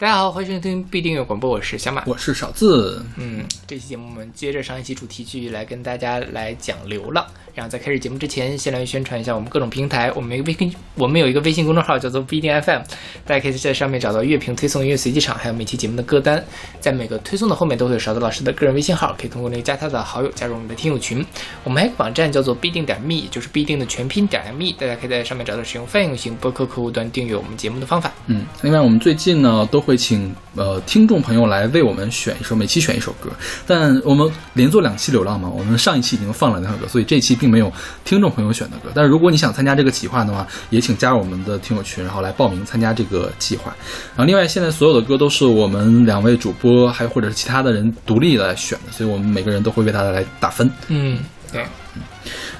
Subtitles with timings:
[0.00, 3.04] 大家好，欢迎收听必订阅广播，我是小马，我是少字。
[3.16, 7.26] 嗯，这期节目我们接着上一期主题继续来跟大家来讲流浪。
[7.58, 10.12] 然后在开始节目之前，先来宣传一下我们各种平台。
[10.14, 12.82] 我们微信，我们有一个微信公众号叫做不一定 FM，
[13.26, 16.40] 大家可以在上面找到乐评推送、音乐随机场，还有每期节目的歌单。
[16.78, 21.26] 在每个推送的后面都会有勺子老师的个人微信号，可以通过那个加他的好友加入我们的听友群。
[21.64, 28.12] 我们还有个网站叫做必定点 me，就是必定的全拼点 me，大家可以在上面找到使用泛用型播客客户端订阅我们节目的方法。
[28.26, 33.28] 嗯，另外我们最近呢都会请呃听众朋友来为我们选一首，每期选一首歌。
[33.66, 37.72] 但我们连做两期流浪嘛，我们上一期已经放了两首歌，所以这期并没有
[38.04, 38.90] 听众朋友选的歌。
[38.94, 43.74] 但是如果你想参加这个企划的话，也请加入我们的听友群，然后来报名参加这个计划。
[44.14, 50.70] 然后另外现在所有的歌都是我们两位主播还有或者是其他的人独立来选的，所以我们每个人都会为大家来打分。
[50.88, 51.18] 嗯，
[51.52, 51.64] 对。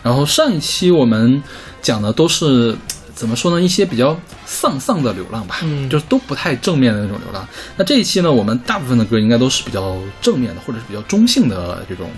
[0.03, 1.43] 然后上一期我们
[1.83, 2.75] 讲的都是
[3.15, 3.61] 怎么说呢？
[3.61, 7.47] 一些比较丧丧的流浪吧，嗯就是都不太正面的那种流浪。
[7.77, 12.09] 那这一期呢，我们大部分的歌应该都是比较正面的，或者是比较中性的这种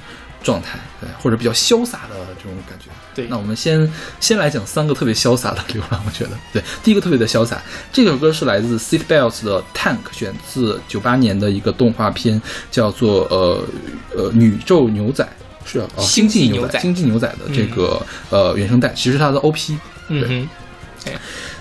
[0.43, 2.87] 状态，对，或者比较潇洒的这种感觉。
[3.15, 3.27] 对。
[3.29, 6.31] 那我们先先来讲三个特别潇洒的流浪，我觉得。
[6.53, 13.65] 对，第一个特别的潇洒，这首歌是来自 Seat Belts 的 Tank，选自九八年的一个动画片，叫做呃
[14.15, 15.29] 呃宇宙牛仔。
[15.65, 17.29] 是啊，哦星际牛仔星际牛仔。
[17.29, 20.49] 的这个、呃原声带，其实它的 OP 嗯
[21.07, 21.13] 哼，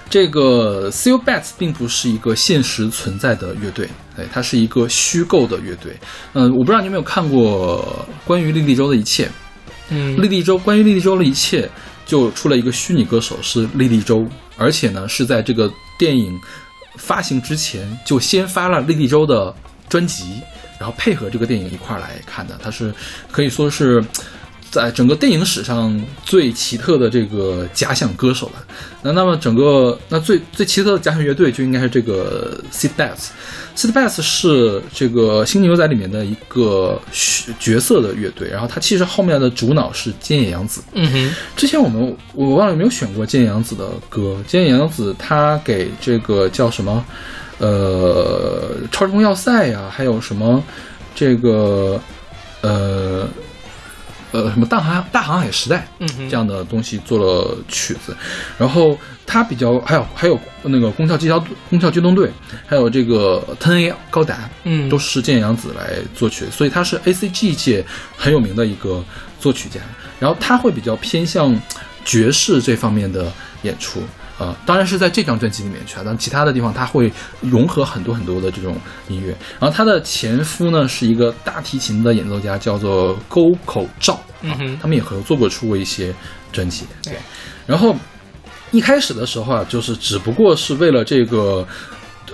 [0.10, 5.96] 这个 Seal Bats 并不是一个现实存在的乐队，对，它是一个虚构的乐队。
[6.34, 9.30] 嗯、我不知道你有没有看过关于莉莉周的一切。
[9.90, 11.70] 嗯莉莉周，关于莉莉周的一切，
[12.06, 14.26] 就出了一个虚拟歌手是莉莉周，
[14.58, 16.40] 而且呢是在这个电影
[16.96, 19.54] 发行之前就先发了莉莉周的
[19.88, 20.42] 专辑，
[20.80, 22.60] 然后配合这个电影一块儿来看的。
[22.62, 22.94] 它是
[23.32, 24.04] 可以说是。
[24.72, 28.66] 在整个电影史上最奇特的这个假想歌手了，
[29.02, 33.30] 那那么整个那最最奇特的假想乐队就应该是这个 Sid Bats。
[33.76, 37.02] Sid Bats 是这个《星际牛仔》里面的一个
[37.60, 40.82] 角色的乐队，然后他其实后面的主脑是菅野洋子。
[40.94, 44.36] 嗯哼，之前我们我忘了有没有选过菅野洋子的歌。
[44.48, 47.04] 菅野洋子他给这个叫什么，
[47.60, 50.62] 呃，超时空要塞呀、还有什么
[51.16, 52.02] 这个
[52.62, 53.28] 呃
[54.32, 58.16] 呃什么大航大航海时代，嗯这样的东西做了曲子，
[58.58, 62.32] 然后他比较还有还有那个宫校机枪攻壳机动队，
[62.66, 67.86] 还有这个 Ten A 高达，嗯都是菅野洋子来作曲，所以他是 A C G 界
[68.16, 69.04] 很有名的一个
[69.40, 69.80] 作曲家。
[70.20, 71.58] 然后他会比较偏向
[72.04, 74.02] 爵士这方面的演出。
[74.40, 77.12] 呃，当然是在这张专辑里面去啊，但其他的地方他会
[77.42, 78.78] 融合很多很多的这种
[79.10, 79.36] 音乐。
[79.60, 86.16] 然后他的前夫呢是一个大提琴的演奏家，叫做沟口照，嗯哼他们也合作过出过一些
[86.54, 86.86] 专辑。
[87.04, 87.18] 对，
[87.68, 87.94] 然后
[88.72, 91.68] 一开始的时候啊，就是只不过是为了这个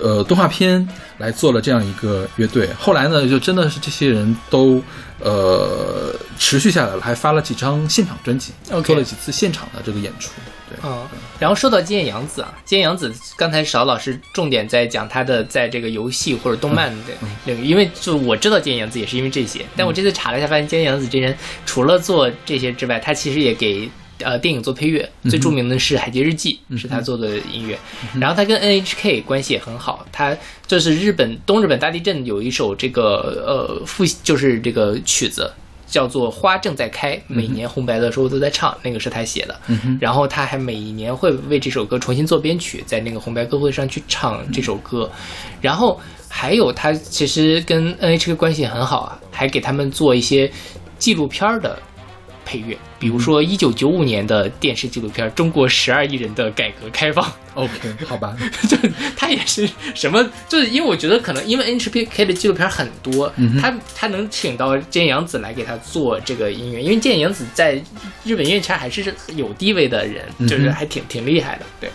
[0.00, 4.80] 呃动画片来做了这样一个乐队，后来呢，就真的是这些人都
[5.18, 8.52] 呃持续下来了，还发了几张现场专辑
[8.84, 10.30] 做了几次现场的这个演出。
[11.10, 17.12] 对，嗯，然后说到菅野洋子啊，菅野洋子刚才邵老师重点在讲他的在这个游戏或者动漫的
[17.44, 23.90] 领域，因为就我知道菅野洋子也是因为这些，但我这次查了一下，发现菅野洋子这人除了做这些之外，他其实也给。
[24.20, 27.78] 呃，电影做配乐，最著名的是《海街日记》，是他做的音乐。
[28.18, 30.34] 然后他跟 NHK 关系也很好，他
[30.66, 35.52] 就是日本东日本大地震有一首这个呃复就是这个曲子，
[35.86, 39.56] 叫做《花正在开》，每年红白的时候都在唱，那个是他写的。
[40.00, 45.10] 然后他还每一年会为这首歌重新做编曲，在那个红白歌会上去唱这首歌。
[45.60, 45.98] 然后
[46.28, 50.50] 还有他其实跟 NHK 关系很好啊，还给他们做一些
[50.98, 51.78] 纪录片儿的
[52.46, 57.24] 配乐，比如说一九九五年的电视纪录片《中国十二亿人的改革开放》。
[57.54, 57.70] OK，
[58.06, 58.36] 好吧，
[58.68, 58.76] 就
[59.16, 67.82] 他也是什么，就是因为我觉得可能因为 NHK 的纪录片很多，他他能请到菅野洋子来给他做这个音乐，因为菅野洋子在
[68.24, 71.90] 日本音乐圈还是有地位的人，就是还挺挺厉害的，对。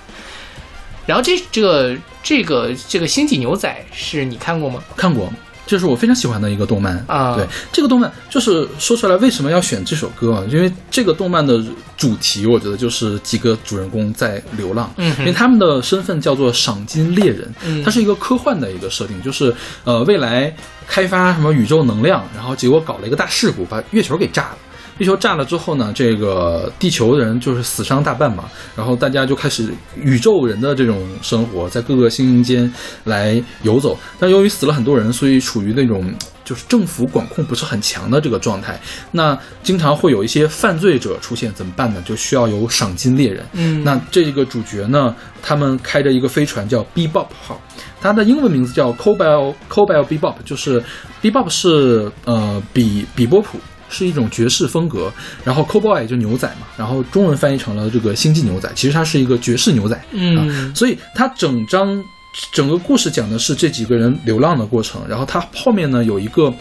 [1.05, 4.83] 然后这这个这个这个星际牛仔是你看过吗？
[4.95, 5.31] 看过。
[5.65, 10.43] 这是我非常喜欢的一个动漫啊对这个动漫，就是说出来为什么要选这首歌啊？
[10.49, 11.63] 因为这个动漫的
[11.95, 19.53] 主题，我觉得就是几个主人公在流浪，嗯因为他们的身份叫做赏金猎人，嗯它是一个科幻的一个设定，就是
[19.83, 20.53] 呃未来
[20.87, 24.57] 开发什么宇宙能量，然后结果搞了一个大事故，把月球给炸了。
[25.01, 28.43] 月球炸了之后呢，这个地球人就是死伤大半嘛，
[28.75, 32.71] 然后大家就开始宇宙人的这种生活，在各个星星间
[33.05, 33.97] 来游走。
[34.19, 36.13] 但由于死了很多人，所以处于那种
[36.45, 38.77] 就就是政府管控不是很强的这个状态。
[39.11, 42.03] 那经常会有一些犯罪者出现，怎么办呢？
[42.05, 43.45] 就需要有赏金猎人。
[43.53, 47.59] 嗯那这个主角呢，他们开着一个飞船叫 Bebop 号，
[48.01, 50.83] 它的英文名字叫 Cobalt Cobalt Bebop，就是
[51.21, 53.57] Bebop 是呃比比波普。
[53.91, 60.73] 是一种爵士风格，然后 Cowboy 也就牛仔嘛，然后中文翻译成了这个星际牛仔，其实它是一个爵士牛仔，嗯。
[60.73, 62.03] 所以它整张
[62.53, 66.51] 整个故事讲的是这几个人流浪的过程，然后它后面呢有一个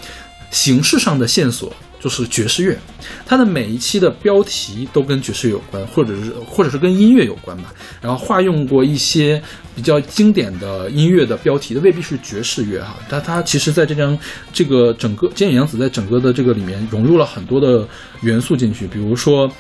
[0.51, 2.77] 形式上的线索，就是爵士乐。
[3.25, 7.73] 它的每一期的标题都跟爵士有关，或者是或者是跟音乐有关吧。
[8.01, 9.41] 然后化用过一些
[9.77, 14.19] 比较经典的音乐的标题，未必是爵士乐哈，但它其实在这张
[14.53, 17.87] 这个整个菅野洋子在整个的这个里面融入了很多的
[18.23, 19.51] 元素进去，比如说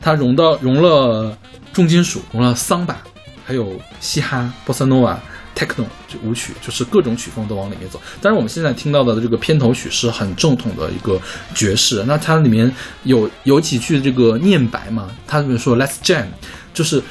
[0.00, 1.36] 它融到融了
[1.72, 3.02] 重金属，融了桑巴，
[3.44, 5.22] 还有嘻哈、波萨诺瓦、
[5.54, 8.00] techno 就舞曲，就是各种曲风都往里面走。
[8.20, 11.20] 但是，我们现在听到的这个片头曲是很正统的一个
[11.54, 12.70] 爵士，那它里面
[13.04, 16.26] 有有几句这个念白嘛，它里面说 Let's jam，
[16.72, 17.02] 就是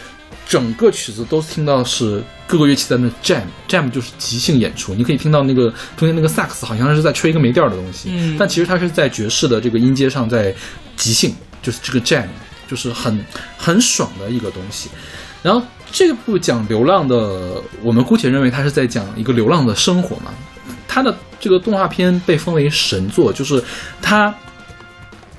[0.47, 10.53] 整个曲子都听到是各个乐器在那 jam，jam 就是即兴演出，你可以听到那个中间那个萨克斯好像是在吹一个没调的东西，嗯但其实它是在爵士的这个音阶上在
[10.97, 12.25] 即兴，就是这个 jam，
[12.67, 13.23] 就是很
[13.57, 14.89] 很爽的一个东西。
[15.41, 20.31] 然后这部讲流浪的，我们姑且认为它是在讲一个流浪的生活嘛。
[20.87, 23.63] 它的这个动画片被封为神作，就是
[24.01, 24.33] 它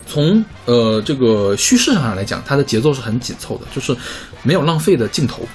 [0.06, 3.96] 从呃这个叙事上来讲，它的节奏是很紧凑的，就是
[4.43, 5.46] 没有浪费的镜头。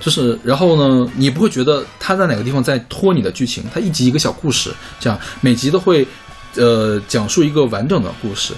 [0.00, 4.70] 就是，然后呢，你不会觉得它在哪个地方在拖你的剧情，它一集一个小故事，
[5.00, 6.06] 这样每集都会，
[6.56, 8.52] 呃，讲述一个完整的故事。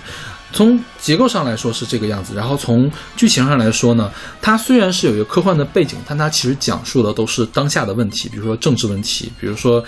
[0.57, 4.11] 从结构上来说是这个样子，然后从剧情上来说呢，
[4.41, 9.85] 它虽然是有一个科幻的背景，但它其实讲述的都是当下的问题，比如说政治问题，比如说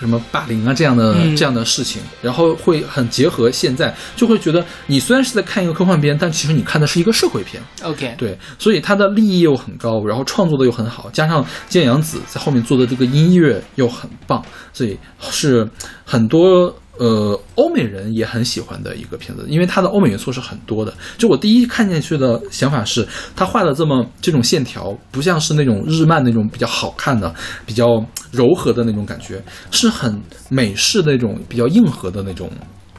[0.00, 7.62] 什么霸凌啊这样的、嗯这样的事情，然后会很结合现在，就会觉得你虽然是在看一个科幻片，但其实你看的是一个社会片。
[7.82, 14.98] ，OK，对，所以它的立意又很高，然后创作的又很好，加上菅阳子在后面做的这个音乐又很棒，所以
[15.30, 15.68] 是
[16.04, 20.92] 很多呃欧美人也很喜欢的一个片子，因为它的欧美元素是很多的。
[21.16, 27.34] 就我第一看进去的想法是，他画的这么这种线条，不像是那种日漫那种比较好看的、
[27.64, 32.50] 比较柔和的那种感觉，是很美式的那种比较硬核的那种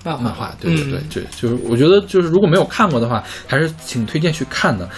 [0.04, 4.90] 漫漫画，对对对嗯，就就是我觉得就是如果没有看过的话，还是挺推荐去看的。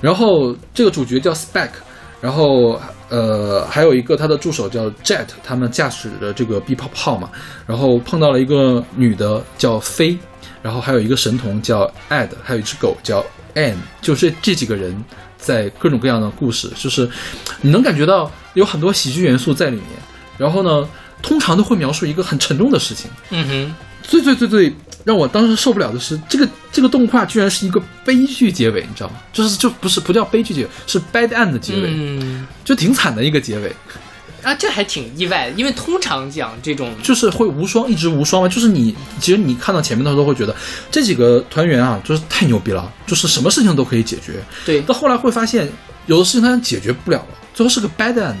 [0.00, 1.70] 然后这个主角叫 Spec，
[2.20, 7.30] 然后呃还有一个他的助手叫 Jet，他们驾驶着这个 B-pop 号嘛，
[7.66, 10.18] 然后碰到了一个女的叫飞，
[10.62, 13.24] 然后还有一个神童叫 Ed，还有一只狗叫
[13.54, 15.04] An 就这这几个人
[15.36, 17.08] 在各种各样的故事，就是
[17.60, 19.86] 你能感觉到有很多喜剧元素在里面。
[20.36, 20.88] 然后呢，
[21.20, 23.10] 通常都会描述一个很沉重的事情。
[23.30, 23.74] 嗯哼，
[24.08, 24.74] 最最最最
[25.04, 29.16] 让我当时受不了的是，这个这个动画居然是一个悲剧结尾，你知道吗？
[29.32, 33.70] 就是就不是不叫悲剧结尾，是 bad end 的结尾，嗯就挺惨的一个结尾，
[34.42, 38.48] 啊，这还挺意外的，因为通常讲这种就是会无双，一直无双嘛。
[38.48, 40.56] 就是你其实你看到前面的时候都会觉得
[40.90, 44.42] 这几个团员啊，就是太牛逼了，就是什么事情都可以解决。
[44.64, 45.70] 对到后来会发现，
[46.06, 48.34] 有的事情他解决不了了，最后是个 bad end。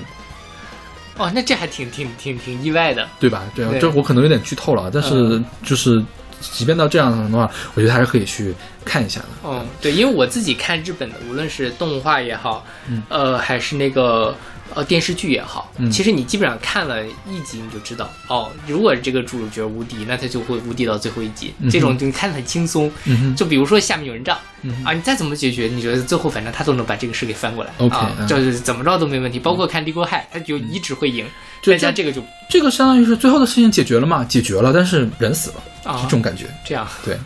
[1.18, 3.06] 哦，那这还挺挺挺挺意外的。
[3.20, 3.42] 对吧？
[3.54, 6.02] 对这我可能有点剧透了，但是嗯就是，
[6.40, 8.54] 即便到这样的话，我觉得还是可以去
[8.84, 9.26] 看一下的。
[9.44, 14.34] 嗯，对，因为我自己看日本的，无论是动画也好，嗯呃，还是那个
[14.78, 21.52] 呃电视剧也好，嗯其实你基本上看了一集你就知道，哦，如果这个主角无敌，那他就会无敌到最后一集。
[21.58, 29.40] 嗯这种你看得很轻松，嗯，就比如说下面有人仗、嗯啊，你再怎么解决，你觉得最后反正他都能把这个事给翻过来 OK，啊，嗯就是怎么着都没问题。
[29.40, 31.26] 包括看《Legal High》，他就一直会赢，
[31.60, 34.24] 就大家这个就这个相当于是最后的事情解决了嘛？
[34.24, 36.46] 解决了，但是人死了，啊这种感觉。
[36.64, 36.86] 这样。
[37.04, 37.18] 对，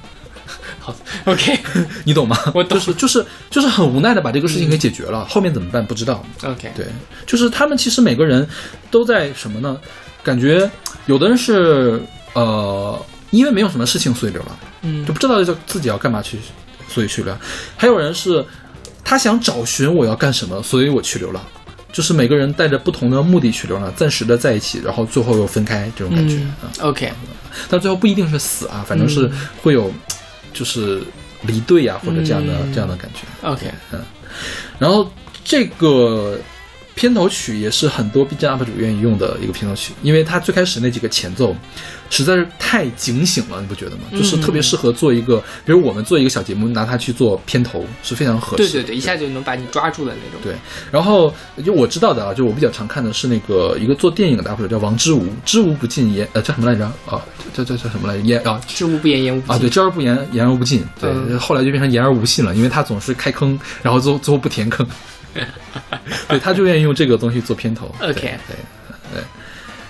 [0.82, 0.94] 好
[1.26, 1.56] ，OK
[2.04, 2.36] 你懂吗？
[2.52, 6.24] 我懂就是就是就是很无奈的把这个事情给解决了，后面怎么办不知道。
[6.42, 6.86] OK，对，
[7.24, 8.46] 就是他们其实每个人
[8.90, 9.78] 都在什么呢？
[10.24, 10.68] 感觉
[11.06, 12.02] 有的人是
[12.34, 16.38] 呃，因为没有什么事情所以流浪，嗯就不知道自自己要干嘛去，
[16.88, 17.40] 所以去流浪。
[17.76, 18.44] 还有人是
[19.04, 21.40] 他想找寻我要干什么，所以我去流浪。
[21.92, 26.40] 就是每个人带着不同的目的去流浪，暂时的在一起，然后最后又分开这种感觉。
[26.80, 27.12] OK，
[27.68, 29.92] 但最后不一定是死啊，反正是嗯会有
[30.52, 31.02] 就是
[31.42, 32.72] 离队啊或者这样的、嗯。
[32.72, 33.20] 这样的感觉。
[33.46, 34.00] OK，嗯。
[34.78, 35.10] 然后
[35.44, 36.38] 这个
[36.94, 41.56] 片头曲也是很多 B 站 UP 主愿意用的一个片头曲，因为它最开始那几个前奏
[42.10, 44.02] 实在是太警醒了，你不觉得吗？
[44.12, 48.64] 就是特别适合做一个，比如我们做一个小节目，拿它去做片头是非常合适。
[48.64, 50.40] 对对对，一下就能把你抓住的那种。
[50.42, 50.54] 对，
[50.90, 51.34] 然后
[51.64, 57.20] 就我知道的啊，就我比较常看的是那个一个做电影的 UP 主叫王之无，知无不尽言呃叫什么来着啊？
[57.54, 58.20] 叫叫叫什么来着？
[58.22, 59.56] 言啊 知无不言，言无不尽。
[59.56, 60.84] 啊，对，知而不言，言而无尽。
[61.00, 64.86] 对，嗯后来就变成言而无信了，因为他总是开坑，然后最后最后不填坑。
[66.28, 67.86] 对，他就愿意用这个东西做片头。
[68.00, 68.56] OK 对对
[69.14, 69.22] 对，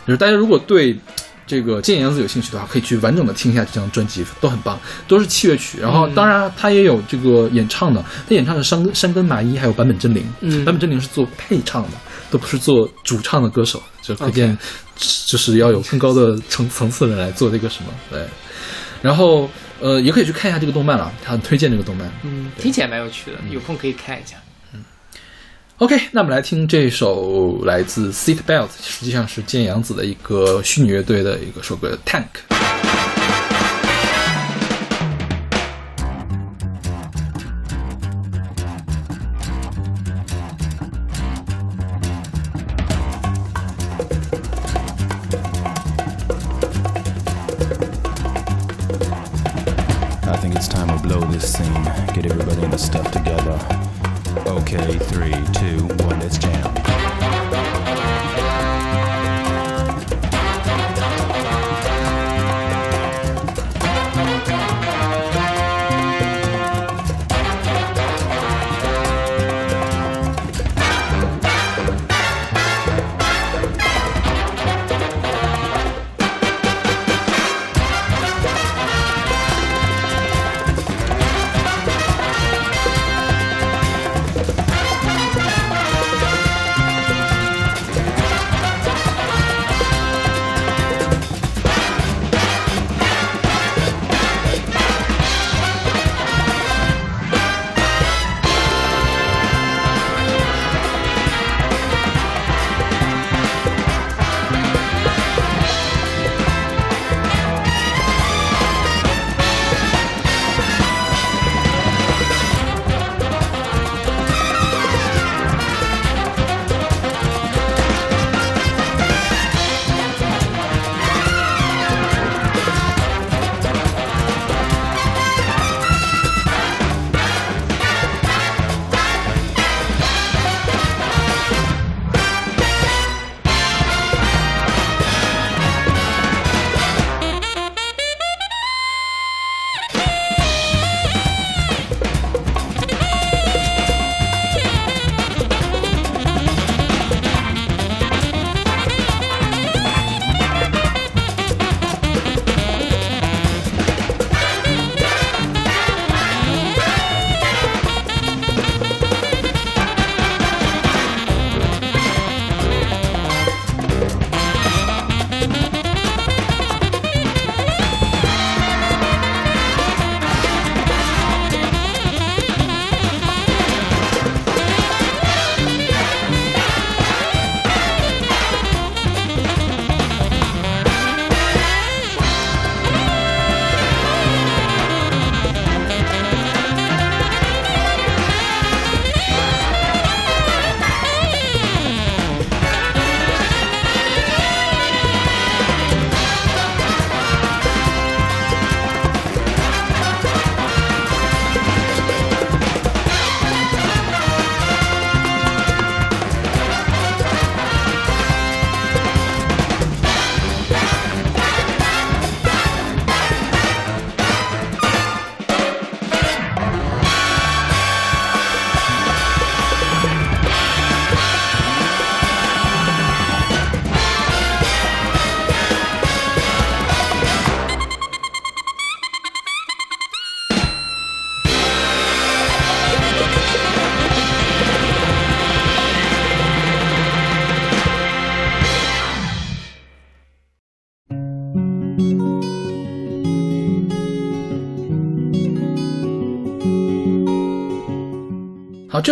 [0.06, 0.98] 就是大家如果对
[1.46, 5.78] 这个剑阳子有兴趣的话，可以去完整的听一下这张专辑，都很棒，都是器乐曲。
[5.80, 11.90] 然后当然他也有这个演唱的，他演唱的山山根麻衣还有坂本真绫，嗯坂本真绫是做配唱的，
[12.30, 14.56] 都不是做主唱的歌手，就可见
[15.26, 18.24] 就是要有更高的层层次的人来做这个什么对。
[19.02, 22.08] 然后呃，也可以去看一下这个动漫了，他很推荐这个动漫。
[22.22, 24.36] 嗯，听起来蛮有趣的，有空可以看一下。
[25.82, 32.61] OK，那我们来听这首来自 Seat Belt，实际上是建阳子的一个虚拟乐队的一个首歌 Tank。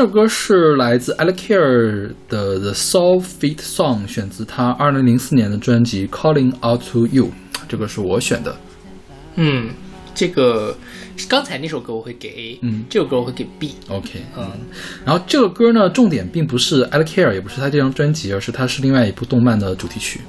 [0.00, 7.26] 这首歌是来自 Ella Care 的《The Soul Fit Song》，选自他二零零四年的专辑《Calling Out to You》，
[7.68, 8.56] 这个是我选的。
[9.34, 9.68] 嗯，
[10.14, 10.74] 这个
[11.28, 12.84] 刚才那首歌我会给 A，嗯。
[12.88, 14.50] 这首歌我会给 B，OK，嗯。
[15.04, 20.22] 然后这个歌呢，重点并不是《I Care》，也不是他这张专辑，而是它是另外一部动漫的主题曲，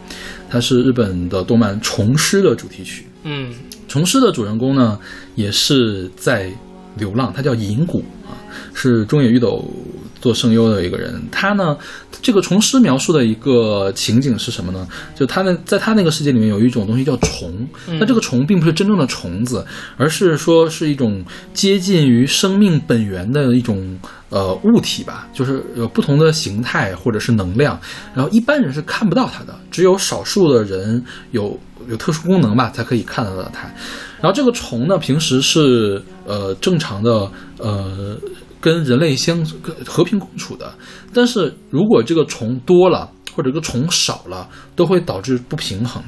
[0.49, 3.05] 它是日本的动漫《虫师》的主题曲。
[3.23, 3.53] 嗯
[3.87, 4.99] 虫师的主人公呢，
[5.35, 6.51] 也是在
[6.97, 8.35] 流浪，他叫银谷啊，
[8.73, 9.63] 是中野裕斗
[10.19, 11.21] 做声优的一个人。
[11.31, 11.77] 他呢，
[12.21, 14.87] 这个虫师描述的一个情景是什么呢？
[15.15, 17.67] 就他呢在他那个世界里面有一种东西叫虫，
[17.99, 19.65] 那这个虫并不是真正的虫子，
[19.97, 23.97] 而是说是一种接近于生命本源的一种
[24.29, 27.79] 呃物体吧，就是有不同的形态或者是能量，
[28.13, 31.59] 然后一般人是看不到它的，只有少数的人有
[31.91, 33.67] 有特殊功能吧才可以看得到它。
[34.19, 37.29] 然后这个虫呢，平时是呃正常的
[37.59, 38.17] 呃
[38.59, 40.73] 跟人类相跟和平共处的，
[41.13, 43.11] 但是如果这个虫多了。
[43.33, 44.45] 或者个虫少了，
[44.75, 46.03] 都会导致不平衡。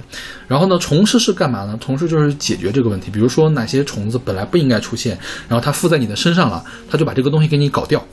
[0.45, 1.77] 然后呢，虫师是干嘛呢？
[1.79, 3.09] 虫师就是解决这个问题。
[3.09, 6.61] 比如说哪些虫子本来不应该出现，然后它附在你的身上了，
[6.91, 8.05] 它就把这个东西给你搞掉。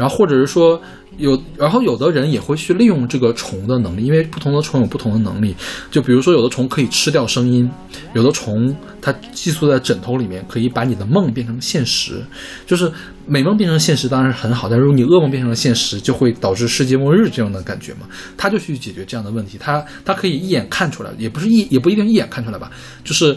[0.00, 0.80] 然后或者是说
[1.18, 5.54] 有，然后有的人也会去利用这个虫的能力，因为不同的虫有不同的能力。
[5.90, 7.70] 就比如说有的虫可以吃掉声音，
[8.14, 12.24] 有的虫它寄宿在枕头里面，可以把你的梦变成现实。
[12.66, 12.90] 就是
[13.26, 18.06] 美梦变成现实当然是很好，但如果你噩梦变成了现实，就会导致世界末日这样的感觉嘛。
[18.38, 22.70] 他就去解决这样的问题，他他可以一眼看出来，也不是一也不一定一眼看出来吧，
[23.04, 23.36] 就是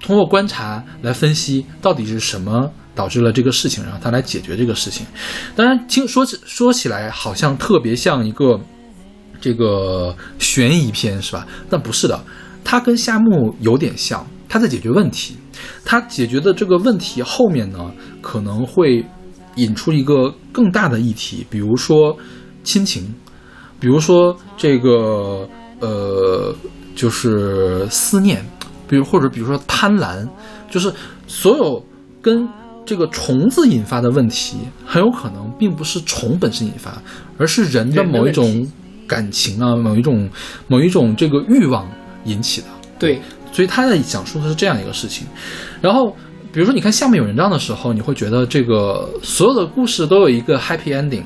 [0.00, 5.06] 通过观察来分析到底是什么导致了这个事情，然后他来解决这个事情。
[5.56, 8.60] 当然，听说起说起来好像特别像一个
[9.40, 11.46] 这个悬疑片是吧？
[11.68, 12.24] 但不是的，
[12.62, 15.36] 它跟夏目有点像，他在解决问题。
[15.84, 19.04] 他解决的这个问题后面呢，可能会
[19.56, 22.16] 引出一个更大的议题，比如说
[22.64, 23.14] 亲情，
[23.78, 25.48] 比如说这个
[25.80, 26.54] 呃，
[26.94, 28.44] 就是思念，
[28.88, 30.26] 比如或者比如说贪婪，
[30.70, 30.92] 就是
[31.26, 31.84] 所有
[32.20, 32.48] 跟
[32.86, 37.00] 这个虫子引发的问题，很有可能并不是虫本身引发，
[37.38, 38.66] 而是人的某一种
[39.06, 40.28] 感情啊，某一种
[40.68, 41.90] 某一种这个欲望
[42.24, 42.66] 引起的。
[42.98, 43.20] 对，
[43.52, 45.26] 所以他在讲述的是这样一个事情。
[45.80, 46.14] 然后，
[46.52, 51.24] 比如说你看《下面有人章》的时候，你会觉得这个所有的故事都有一个 happy ending，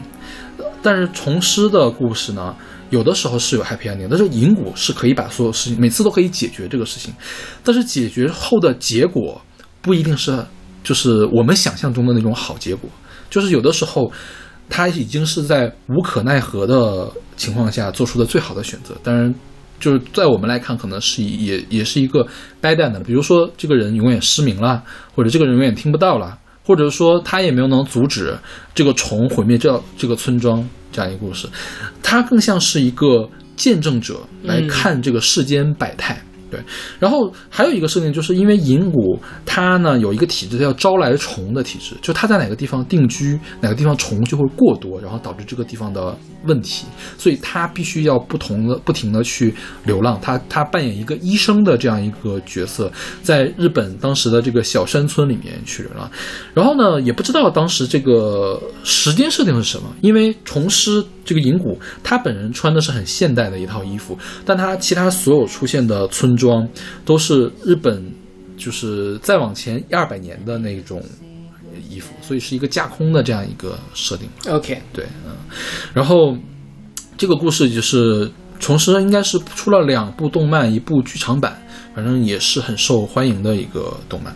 [0.83, 2.55] 但是虫师的故事呢，
[2.91, 7.13] 有的时候是有 happy ending，但是银谷是可以把所有事情每次都可以解决这个事情，
[7.63, 9.41] 但是解决后的结果
[9.83, 10.45] 不一定是
[10.83, 12.89] 就是我们想象中的那种好结果，
[13.31, 14.13] 就是有的时候。
[14.71, 19.35] 他已经是在无可奈何的情况下做出的最好的选择，当然，
[19.81, 22.29] 就是在我们来看，可能是也也是一个
[22.61, 24.83] 掰蛋的，比如说这个人永远失明了，
[25.15, 28.37] 或者这个人永远听不到了，或者说他也没有能阻止
[28.75, 30.63] 这个虫毁灭这这个村庄
[30.93, 31.49] 这样一个故事，
[32.03, 36.23] 他更像是一个见证者来看这个世间百态。
[36.51, 36.61] 对，
[36.99, 50.19] 然后还有一个设定，就是因为银谷它呢有一个体质叫招来虫的体质，就它在哪个地方定居，哪个地方虫就会过多，然后导致这个地方的问题，所以它必须要不同的不停的去流浪。
[50.23, 52.91] 它它扮演一个医生的这样一个角色，
[53.23, 56.11] 在日本当时的这个小山村里面去流浪，
[56.55, 66.67] 然后呢也不知道当时这个时间设定是什么，因为虫师这个银谷他本人穿的是很现代的一套衣服，但他其他所有出现的村庄
[67.05, 68.11] 都是日本，
[68.57, 71.03] 就是再往前一二百年的那种
[71.91, 74.29] 衣服，所以是一个架空的这样一个设定。
[74.49, 75.37] OK，对，嗯，
[75.93, 76.37] 然后
[77.17, 81.61] 这个故事就是重拾应该是出了两部动漫，一部剧场版，
[81.95, 84.35] 反正也是很受欢迎的一个动漫。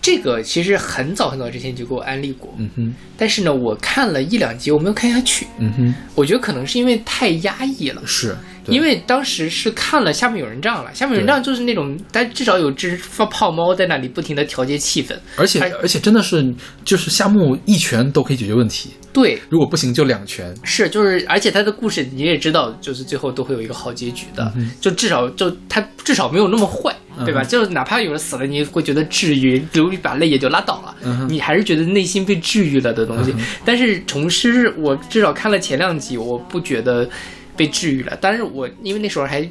[0.00, 5.46] 这个其实很早很早之前就给我安利过，嗯哼，但是呢，我看了一两集，我没有看下去。
[5.58, 15.16] 嗯哼，我觉得可能是因为太压抑了，是，对因为当时是看了下面有人帐了，下面有人帐就是那种，但至少有只放炮猫在那里不停的调节气氛。
[15.36, 20.54] 而且而且真的是就是夏目一拳都可以解决问题，对，如果不行就两拳。
[20.62, 26.94] 是就是，而且他的故事你也知道，就是最后都会有一个好结局的，就至少就他至少没有那么坏，
[27.24, 27.42] 对吧？
[27.42, 33.34] 就是哪怕有人死了，你会觉得治愈，流一把泪也就拉倒了，你还是觉得内心被治愈了的东西。
[33.64, 37.08] 但是虫师，我至少看了前两集，我不觉得
[37.56, 38.16] 被治愈了。
[38.20, 39.48] 但是我因为那时候还。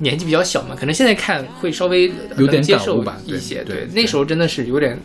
[0.00, 3.62] 年纪比较小嘛，可能现在看会稍微有点接受吧一些。
[3.62, 5.00] 对对那时候真的是有点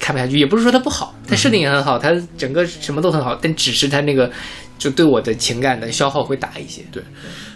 [0.00, 4.28] 看不下去，也不是说它不好，它设定也很好，它整个什么都很好，但只是它那个
[4.76, 6.82] 就对我的情感的消耗会大一些。
[6.90, 7.00] 对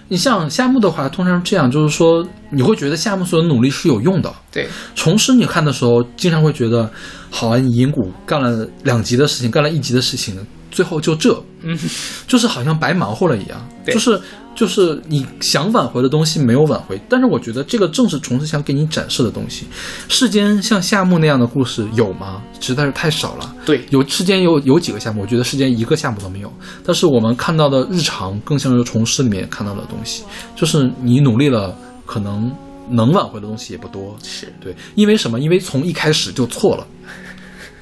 [0.06, 4.32] 你像夏目的话，通常这样，就是说你会觉得夏目所有的努力是有用的。
[4.52, 6.88] 对，重师你看的时候，经常会觉得，
[7.30, 10.36] 好啊，你银谷干了两集的事情，干了一集的事情，
[10.74, 11.78] 最后就这，嗯，
[12.26, 14.20] 就是好像白忙活了一样，对就是
[14.56, 19.66] 就是你想挽回的东西没有挽回，但是我觉得这个正是虫师想给你展示的东西。
[20.08, 22.42] 世间像夏目那样的故事有吗？
[22.60, 23.54] 实在是太少了。
[23.64, 26.52] 对，有世间有有几个夏目，我觉得世间一个夏目都没有。
[26.84, 30.24] 但是我们看到的日常更像是虫师里面看到的东西，
[30.56, 32.50] 就是你努力了，可能
[32.90, 34.16] 能挽回的东西也不多。
[34.22, 34.52] 是。
[34.60, 35.38] 对，因为什么？
[35.38, 36.86] 因为从一开始就错了，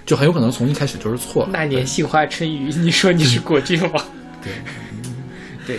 [0.04, 1.50] 就很有可能从一开始就是错了。
[1.52, 4.04] 那年杏花春雨，你说你是果郡王？
[4.42, 4.52] 对，
[5.66, 5.78] 对，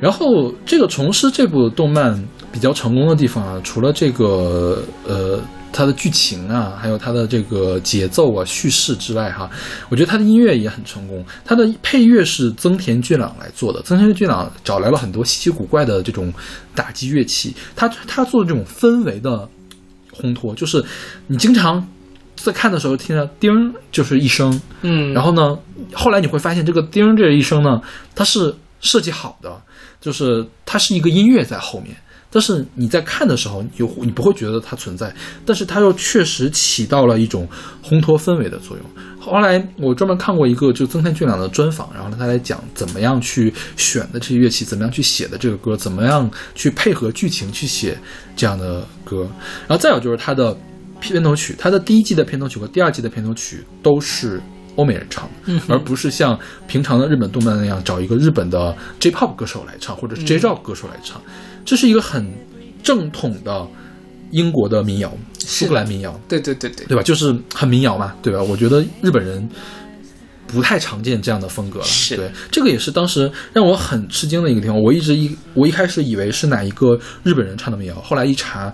[0.00, 2.18] 然后这个《虫师》这部动漫
[2.50, 5.38] 比较成功的地方啊，除了这个呃
[5.70, 9.50] 它的剧情啊，还有它的这个节奏啊、叙事之外哈，
[9.90, 11.22] 我觉得它的音乐也很成功。
[11.44, 16.32] 它的配乐是增田俊朗来做的，增田俊朗找来了很多稀奇古怪的这种
[16.74, 19.46] 打击乐器，他他做的这种氛围的
[20.14, 20.82] 烘托，就是
[21.26, 21.86] 你经常。
[22.44, 23.50] 在看的时候，听到叮
[23.90, 25.58] 就是一声，嗯，然后呢，
[25.92, 27.80] 后来你会发现这个叮这一声呢，
[28.14, 29.50] 它是设计好的，
[30.00, 31.96] 就是它是一个音乐在后面，
[32.30, 35.14] 但是你在看的时候，有你不会觉得它存在，
[35.46, 37.48] 但是它又确实起到了一种
[37.84, 38.86] 烘托氛围的作用。
[39.20, 47.96] 后来我专门看过一个就增田俊朗的专访，然后他来讲怎么样去选的这些乐器，怎么样去写的这个歌，怎么样去配合剧情去写
[48.34, 49.28] 这样的歌，
[49.68, 50.56] 然后再有就是他的。
[51.10, 54.40] 片头曲，它的第一季的片头曲和第二季的片头曲都是
[54.76, 61.20] 欧美人唱的，而不是像平常的日本动漫那样找一个日本的 J-pop 歌手来唱，或者是 J-rock 歌手来唱。
[61.64, 62.26] 这是一个很
[62.82, 63.66] 正统的
[64.30, 67.02] 英国的民谣，苏格兰民谣，对对对对，对吧？
[67.02, 68.42] 就是很民谣嘛，对吧？
[68.42, 69.46] 我觉得日本人
[70.46, 71.84] 不太常见这样的风格了。
[71.84, 74.80] 是对，这个也是当时让我很吃惊的一个地方。
[74.80, 78.72] 我一直一我一开始以为是哪一个日本人唱的民谣，后来一查。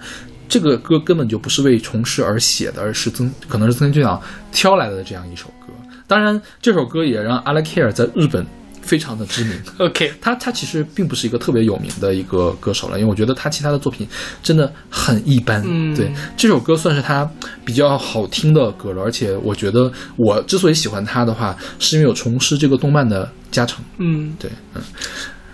[0.48, 5.72] 这个歌根本就不是为虫师而写的，而是曾可能是曾俊朗挑来的这样一首歌。
[6.06, 8.46] 当然，这首歌也让阿拉凯尔在日本
[8.80, 9.54] 非常的知名。
[9.76, 14.08] OK，他他其实并不是一个特别有名的一个歌手了，因为我觉得他其他的作品
[14.42, 15.62] 真的很一般。
[15.66, 17.30] 嗯对，这首歌算是他
[17.62, 23.84] 比较好听的歌了，而且我觉得我之所以喜欢他的话，是因为有重师这个动漫的加成。
[23.98, 24.80] 嗯，对，嗯。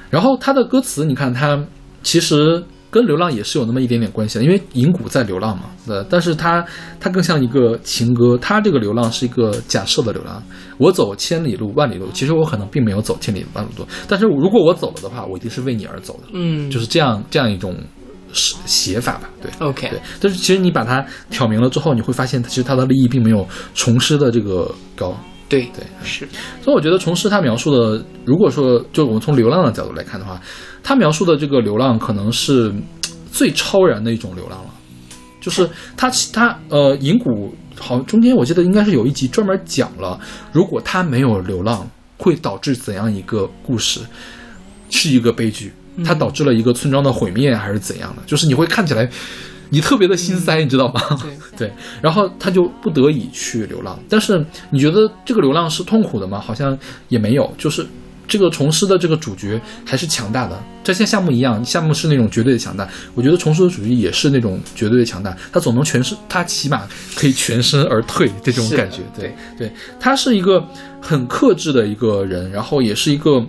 [0.09, 1.61] 然后他的歌词，你看他
[2.05, 2.65] 其实。
[2.95, 6.65] 跟流浪也是有那么一点点关系的，因为银谷在流浪嘛，呃，但是它
[7.01, 10.41] 它更像一个情歌，它这个流浪是一个假设的流浪。
[10.79, 17.77] 我走千里路万里路，其实我可能并没有走千里路万里路，但是如果我走了的话，我一定是为你而走的，嗯，就是这样这样一种
[18.33, 20.01] 写法吧，对 OK 对。
[20.21, 25.17] 但是其实你把它挑明了之后，你会发现其实它的利益并没有虫师的这个高。
[25.47, 26.27] 对对，是，
[26.63, 30.41] 所以我觉得虫师他描述的，如果说就我们从流浪的角度来看的话，
[30.85, 32.73] 他描述的这个流浪可能是
[33.33, 34.71] 最超然的一种流浪了，
[35.41, 40.21] 就是他他呃银谷好中间我记得应该是有一集专门讲了，
[40.53, 44.01] 如果他没有流浪会导致怎样一个故事，
[44.91, 45.73] 是一个悲剧，
[46.05, 49.11] 它导致了一个村庄的毁灭还是怎样的，就是你会看起来。
[49.71, 51.01] 你特别的心塞，你知道吗？
[51.21, 53.99] 对 对，然后他就不得已去流浪。
[54.09, 56.39] 但是你觉得这个流浪是痛苦的吗？
[56.39, 57.85] 好像也没有，就是
[58.27, 60.59] 这个虫师的这个主角还是强大的。
[60.83, 62.87] 这像项目一样，项目是那种绝对的强大。
[63.15, 66.83] 我觉得虫师的主角也是那种绝对的强大，他总能全身，他起码
[67.17, 68.99] 可以全身而退这种感觉。
[69.17, 70.63] 对对，他是一个
[71.01, 73.43] 很克制的一个人，然后也是一个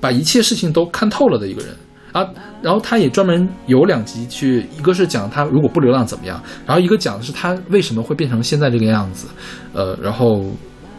[0.00, 1.74] 把一切事情都看透了的一个人。
[2.12, 2.28] 啊，
[2.60, 9.28] 然后他也专门有两集去，一个是讲他如果不流浪怎么样，然后一个讲的是他为什么会变成现在这个样子，
[9.72, 10.44] 呃，然后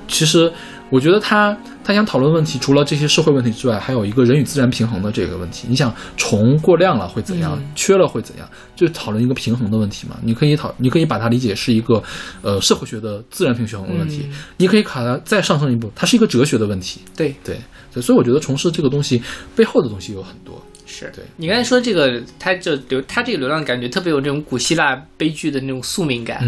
[0.08, 0.52] 其实
[0.94, 5.66] 我觉得他他想讨论问题，除了这些社会问题之外，还有一个人与自然平衡的这个问题。
[5.68, 7.72] 你想虫过量了会怎样，嗯。
[7.74, 10.20] 缺了会怎样，就讨论一个平衡的问题嘛。
[10.22, 12.04] 你可以讨，你可以把它理解是一个
[12.44, 14.36] 呃社会学的自然平衡的问题，嗯。
[14.58, 17.02] 你可以把它再上升一步，它是一个哲学的问题。
[17.18, 17.58] 对，对
[17.92, 19.20] 对，所以我觉得虫师这个东西
[19.56, 20.64] 背后的东西有很多。
[20.86, 21.12] 是。
[21.16, 21.26] 对。
[21.38, 26.48] 你刚才说这个，他就流，他这个流浪感觉特别有这种古希腊悲剧的那种宿命感，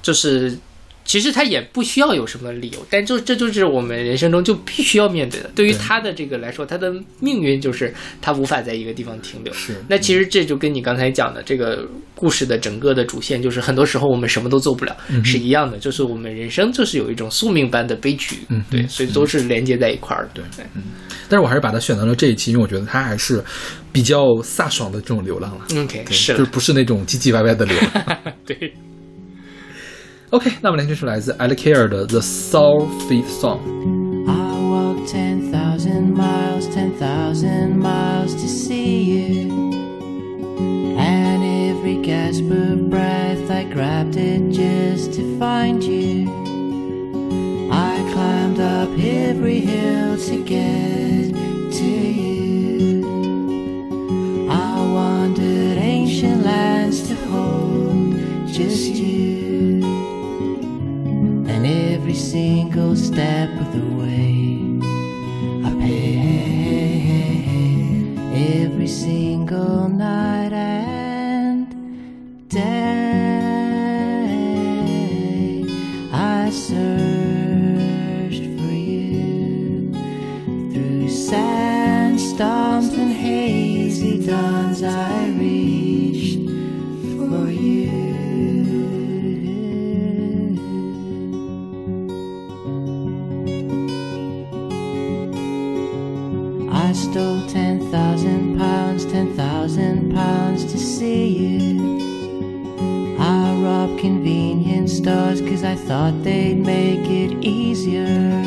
[0.00, 0.56] 就是
[1.10, 5.50] 其实他也不需要有什么理由，但就这就是我们人生中就必须要面对的。
[5.56, 7.92] 对于他的这个来说，他的命运就是
[8.22, 9.52] 他无法在一个地方停留。
[9.52, 15.78] 是那其实这就跟你刚才讲的这个故事的整个的主线，就是很多时候我们什么都做不了，嗯是一样的。
[15.78, 20.44] 就是我们人生就是有一种宿命般的悲剧，嗯对，所以都是连接在一块儿的。
[20.56, 20.64] 对
[21.28, 23.42] 但是我还是把它选到了这一期，因为我觉得它还是
[23.90, 25.64] 比较飒爽的这种流浪了。
[25.82, 28.18] OK，对是，就是不是那种唧唧歪歪的流浪。
[28.46, 28.72] 对。
[30.31, 33.59] OK，那么来听是来自 a l c a r 的 The Soul Feet Song。
[34.27, 39.51] I walked 10,000 miles, 10,000 miles to see you.
[40.97, 46.29] And every gasp of breath, I grabbed it just to find you.
[47.71, 51.33] I climbed up every every hill to get
[51.71, 53.05] to you.
[54.49, 58.15] I wandered ancient lands to hold
[58.47, 59.18] just you.
[62.10, 64.58] Every single step of the way,
[65.64, 67.06] I pay
[68.64, 71.68] every single night and
[72.48, 72.66] day.
[76.12, 79.92] I searched for you
[80.72, 84.82] through sandstorms and hazy dawns.
[84.82, 85.69] I reached
[97.10, 103.16] Stole 10,000 pounds, 10,000 pounds to see you.
[103.18, 108.44] I robbed convenience stores cause I thought they'd make it easier.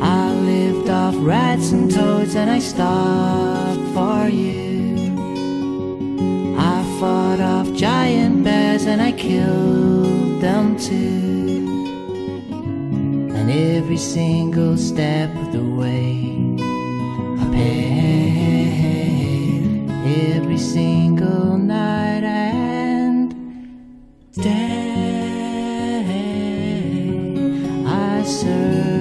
[0.00, 5.16] I lived off rats and toads and I starved for you.
[6.56, 11.66] I fought off giant bears and I killed them too.
[13.34, 16.31] And every single step of the way,
[17.52, 19.42] I paid
[20.36, 23.34] every single night and
[24.32, 24.52] day.
[27.86, 28.91] I searched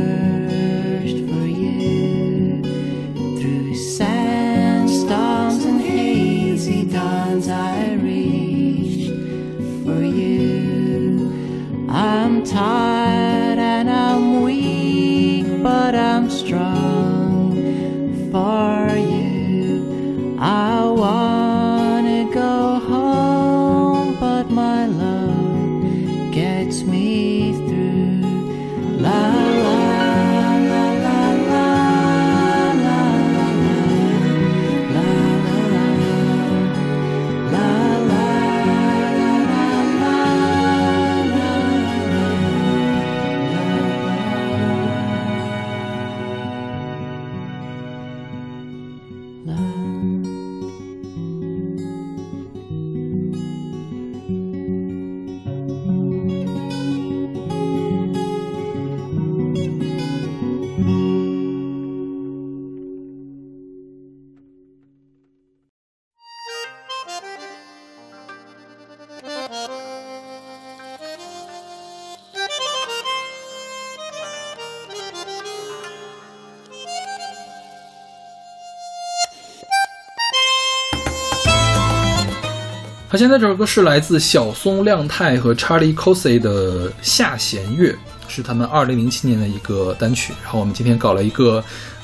[83.11, 87.91] 好，现在这首歌是来自小松亮太和 Charlie Cosey 的《下弦月》，
[88.29, 90.31] 是他们二零零七年的一个单曲。
[90.41, 91.61] 然后我们今天搞了一个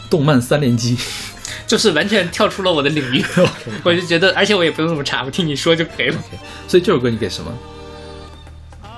[0.09, 0.97] 动漫三连击，
[1.65, 3.23] 就是完全跳出了我的领域，
[3.85, 6.21] 我就觉得，而且我也不用怎么查，我听你说就可以了。
[6.67, 7.49] 所以这首歌你给什么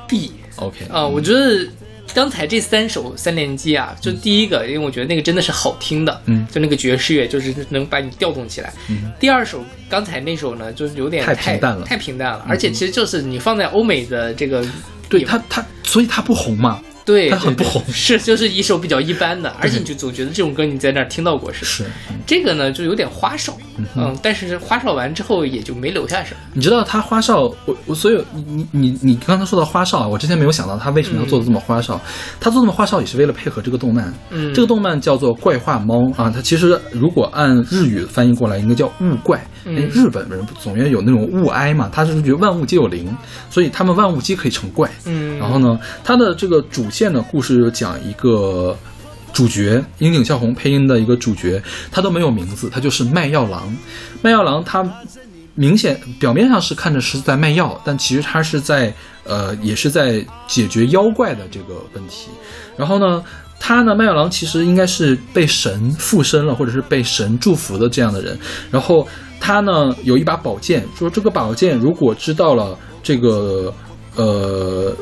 [0.07, 1.67] B？OK 啊、我觉得
[2.13, 8.73] 刚才这三首三连击啊，就第一个，因为我觉得那个真的是好听的，嗯就那个爵士乐，就是能把你调动起来。
[8.89, 14.65] 嗯第二首刚才那首呢，就是有点太太平淡了嗯太平淡了，而且其实就是你放在欧美的这个，
[15.07, 16.81] 对他他，所以他不红嘛？
[17.09, 21.65] 对，它很不红 是就是一首比较一般的，而且你就总觉得这种歌你在那儿听到过似的。
[21.65, 21.85] 是，
[22.27, 23.57] 这个呢就有点花哨，
[23.95, 26.39] 嗯，但是花哨完之后也就没留下什么。
[26.53, 31.99] 你知道他花哨，我我所以你你你你刚才说到花哨啊，我之前没有想到他为什么要做的这么花哨。
[32.39, 34.13] 他做这么花哨也是为了配合这个动漫。
[34.29, 39.43] 嗯这个动漫叫做《怪化猫》啊，它其实如果按日语翻译过来，应该叫物怪。
[39.65, 43.13] 因为日本人总愿有那种物哀嘛，他是觉得万物皆有灵，
[43.49, 44.89] 所以他们万物皆可以成怪。
[45.05, 48.77] 嗯，然后呢，它的这个主线的，故事就讲一个
[49.31, 53.73] 主角樱井孝宏配音的一个主角，他都没有名字，他就是卖药郎。
[54.21, 54.85] 卖药郎他
[55.55, 62.27] 明显表面上是看着是在卖药，但其实他是在呃也是在解决妖怪的这个问题。
[62.75, 63.23] 然后呢，
[63.61, 68.37] 他呢卖药郎其实应该是被神附身了，或者是被神祝福的这样的人。
[68.69, 69.07] 然后
[69.39, 73.73] 他呢有一把宝剑，说这个宝剑如果知道了这个
[74.17, 74.93] 呃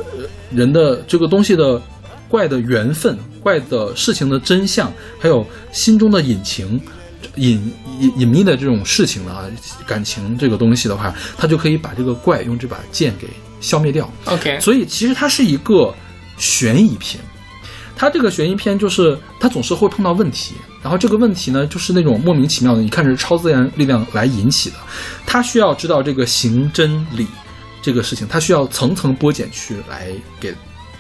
[0.52, 1.82] 人的这个东西的
[2.28, 6.80] 怪的缘分、怪的事情的真相，还有心中的隐情。
[7.36, 9.44] 隐隐隐秘的这种事情啊，
[9.86, 13.28] 感情这个东西的话，他就可以把这个怪用这把剑给
[13.60, 14.12] 消灭掉。
[14.26, 15.94] OK，所以其实它是一个
[16.38, 17.24] 悬疑片。
[17.96, 24.76] 它这个悬疑片就是它总是会碰到问题，然后这个问题呢，就是那种莫名其妙的，你看是超自然力量来引起的。
[25.26, 27.28] 他需要知道这个刑真理
[27.88, 30.54] 这个事情，它需要层层剥茧去来给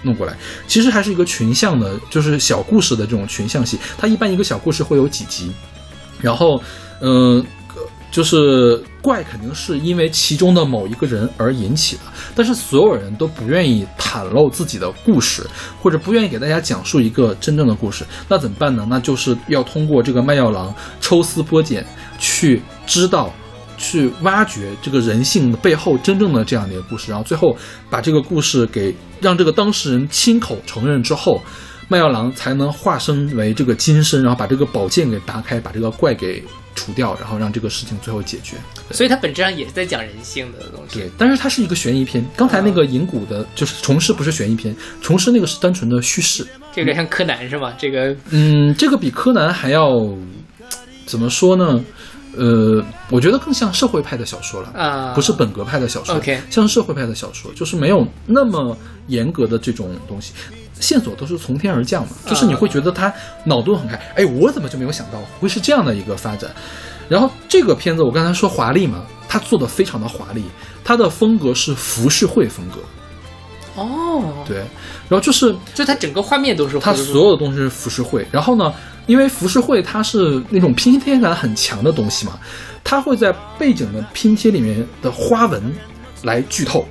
[0.03, 0.33] 弄过来，
[0.67, 3.77] 其实还是一个群像的，就是小故事的这种群像戏。
[3.97, 5.51] 它一般一个小故事会有几集，
[6.21, 6.63] 然后，
[7.01, 7.45] 嗯、
[8.09, 15.45] 就是怪肯定是因为其中的某一个人而引起的，但是所有人都不愿意袒露自己的故事，
[15.81, 18.87] 或者不愿意给大家讲述一个真正的故事，那怎么办呢？
[18.89, 21.85] 那就是要通过这个卖药郎抽丝剥茧，
[22.17, 23.33] 去知道。
[23.77, 27.55] 去挖掘这个人性的背后真正的这样的一个故事，然后最后
[27.89, 31.41] 把这个故事给让这个当事人亲口承认之后，
[31.87, 36.43] 麦药郎才能化身为这个金身，然后把这个宝剑给打开，把这个怪给
[36.75, 38.57] 除掉，然后让这个事情最后解决。
[38.91, 40.99] 所以它本质上也是在讲人性的东西。
[40.99, 42.25] 对，但是它是一个悬疑片。
[42.35, 46.45] 刚才那个银谷的，就是虫师不是悬疑片，虫师那个是单纯的叙事。
[46.73, 47.73] 这有点像柯南是吗？
[47.77, 49.89] 这个嗯，这个比柯南还要
[51.05, 51.83] 怎么说呢？
[52.37, 54.69] 呃，我觉得更像社会派的小说了。
[54.73, 60.33] 啊，不是本格派的小说 OK 像社会派的小说，就是没有那么严格的这种东西，
[60.79, 63.11] 线索都是从天而降嘛，就是你会觉得他
[63.43, 66.49] 脑洞很开，哎，我怎么就没有想到会是这样的一个发展？
[67.09, 70.43] 然后这个片子我刚才说华丽嘛，他做的非常的华丽，
[70.83, 74.57] 他的风格是浮世绘风格，哦，对，
[75.07, 78.27] 然后就是就他整个画面都是它或者说所有的东西是浮世绘。
[78.29, 78.73] 然后呢，
[79.07, 82.37] 因为浮世绘它是那种拼贴感很强的东西嘛，
[82.83, 85.73] 它会在背景的拼贴里面的花纹
[86.21, 86.87] 来剧透。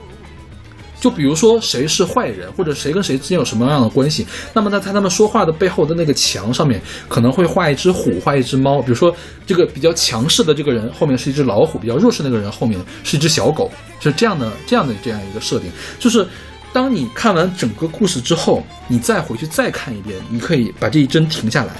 [0.99, 8.81] 就比如说谁是坏人，或者谁跟谁之间有什么样的关系，那么在他他们说话的背后的那个墙上面，可能会画一只虎，画一只猫。
[8.81, 9.15] 比如说
[9.47, 16.27] 这个比较强势的这个人后面是一只老虎，比较弱势那个人后面是一只小狗，是这样的这样的这样一个设定，就是。
[16.73, 21.73] 当你看完整个故事之后，你再回去再看一遍，你可以把这一帧停下来，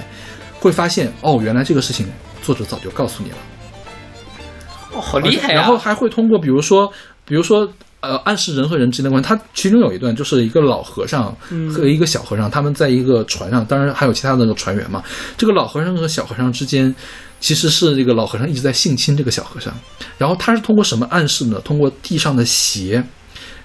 [0.59, 2.07] 会发现哦，原来这个事情
[2.41, 3.37] 作者早就告诉你了。
[4.93, 5.55] 哦，好厉害啊！
[5.55, 6.91] 然后还会通过，比如说，
[7.25, 7.67] 比如说，
[7.99, 9.27] 呃，暗示人和人之间的关系。
[9.27, 11.35] 它其中有一段就是一个老和尚
[11.71, 15.03] 和一个小和尚，他们在一个船上，当然还有其他的那个船员嘛。
[15.37, 16.93] 这个老和尚和小和尚之间，
[17.39, 19.73] 其实是这个老和尚一直在性侵这个小和尚。
[20.17, 21.59] 然后他是通过什么暗示呢？
[21.63, 23.03] 通过地上的鞋。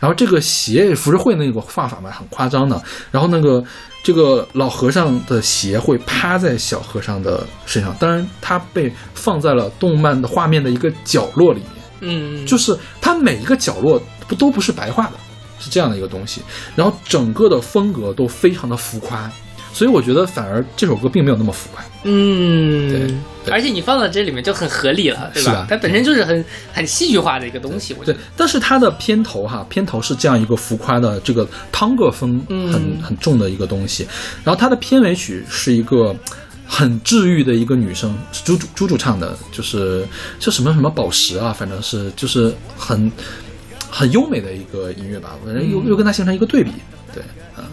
[0.00, 2.82] 然后这个鞋浮世绘那个画法嘛，很夸张的。
[3.12, 3.62] 然后那个
[4.02, 11.70] 这个老和尚的鞋会趴在小和尚的身上，当然他被放在了动漫的画面的一个角落里面。
[12.00, 15.12] 嗯，就是他每一个角落不都不是白画的，
[15.60, 16.42] 是这样的一个东西。
[16.74, 19.30] 然后整个的风格都非常的浮夸，
[19.72, 21.82] 所以我觉得反而这首歌并没有那么浮夸。
[22.04, 23.00] 嗯，对
[23.44, 25.54] 对而且你放到这里面就很合理了，对是吧？
[25.54, 34.06] 吧它本身就是很很戏剧化的一个东西，我觉对得。，但是它的片头哈，片头是这样一个浮夸的这个汤哥风很、嗯很重的一个东西，
[34.42, 36.14] 然后它的片尾曲是一个
[36.66, 40.04] 很治愈的一个女生，是猪猪猪猪唱的，就是
[40.40, 43.10] 叫什么什么宝石啊，反正是就是很
[43.88, 46.72] 很优美的一个音乐吧，反正又、嗯又跟它形成一个对比，
[47.14, 47.22] 对，
[47.56, 47.64] 嗯。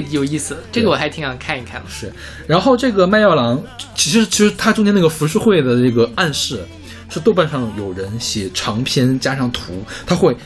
[0.10, 1.88] 有意思，这个我还挺想看一看的。
[1.88, 2.12] 是，
[2.46, 3.62] 然后这个卖药郎，
[3.94, 6.64] 其实其实它中间那个浮世绘的这个暗示，
[7.08, 10.36] 是豆瓣上有人写长篇加上图，他会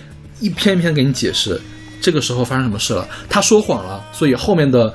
[0.41, 1.61] 一篇一篇给你解释
[2.01, 4.93] 这个时候发生什么事了，他说谎了，所以后面的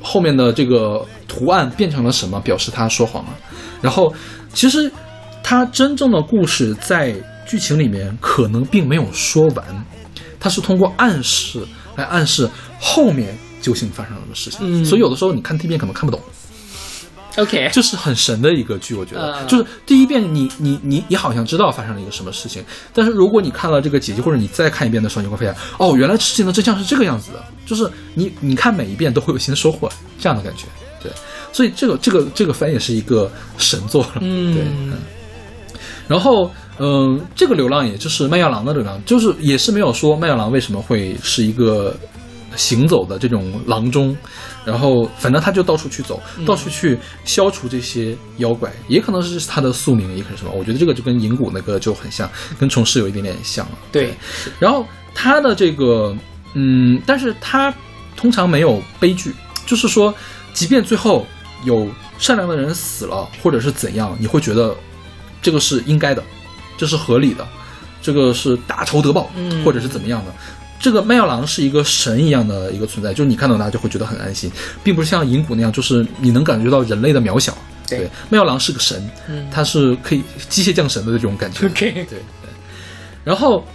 [0.00, 3.30] 后面的这个图案变成了什么，表示他说谎了。
[3.80, 4.12] 然后
[4.52, 4.90] 其实
[5.42, 7.14] 他真正的故事在
[7.46, 9.64] 剧情里面可能并没有说完，
[10.40, 11.64] 他是通过暗示
[11.96, 12.48] 来暗示
[12.80, 14.60] 后面究竟发生了什么事情。
[14.62, 14.84] 嗯。
[14.84, 16.20] 所以有的时候你看第一遍可能看不懂
[17.36, 30.64] ，OK，就是很神的一个剧，我觉得，嗯就是第一遍你你你你好像知道发生了一个什么事情，但是如果你看了这个解析或者你再看一遍的时候，你会发现，哦，原来事情的真相是这个样子的，就是你你看每一遍都会有新收获，这样的感觉，
[31.02, 31.12] 对，
[31.52, 34.54] 所以这个这个这个番也是一个神作了，嗯。
[34.54, 34.94] 对，嗯。
[36.08, 41.94] 然后，嗯、这个流浪也就是麦药郎的流浪，就是也是没有说麦药郎为什么会是一个
[42.58, 44.14] 行走的这种郎中，
[44.64, 50.52] 然后反正他就到处去走，到处去消除这些妖怪，也可能是他的宿命，也可能是什么。
[50.54, 53.78] 我觉得这个就跟银谷那个就很像，跟虫师有一点点像了。
[53.92, 54.12] 对，
[54.58, 56.14] 然后他的这个，
[56.54, 57.72] 嗯，但是他
[58.16, 59.32] 通常没有悲剧，
[59.64, 60.12] 就是说，
[60.52, 61.24] 即便最后
[61.64, 64.76] 有善良的人死了，或者是怎样，你会觉得
[65.40, 66.22] 这个是应该的，
[66.76, 67.46] 这是合理的，
[68.02, 70.32] 这个是大仇得报，嗯或者是怎么样的。
[70.78, 74.50] 这个麦药郎是一个神一样的一个存在，就是你看到他就会觉得很安心，
[74.82, 77.56] 并不是像银谷那样，就是你能感觉到人类的渺小。
[77.88, 81.66] 对对，卖药郎是个神，嗯他是可以机械降神的这种感觉。
[81.66, 82.18] OK 对对。
[83.24, 83.66] 然后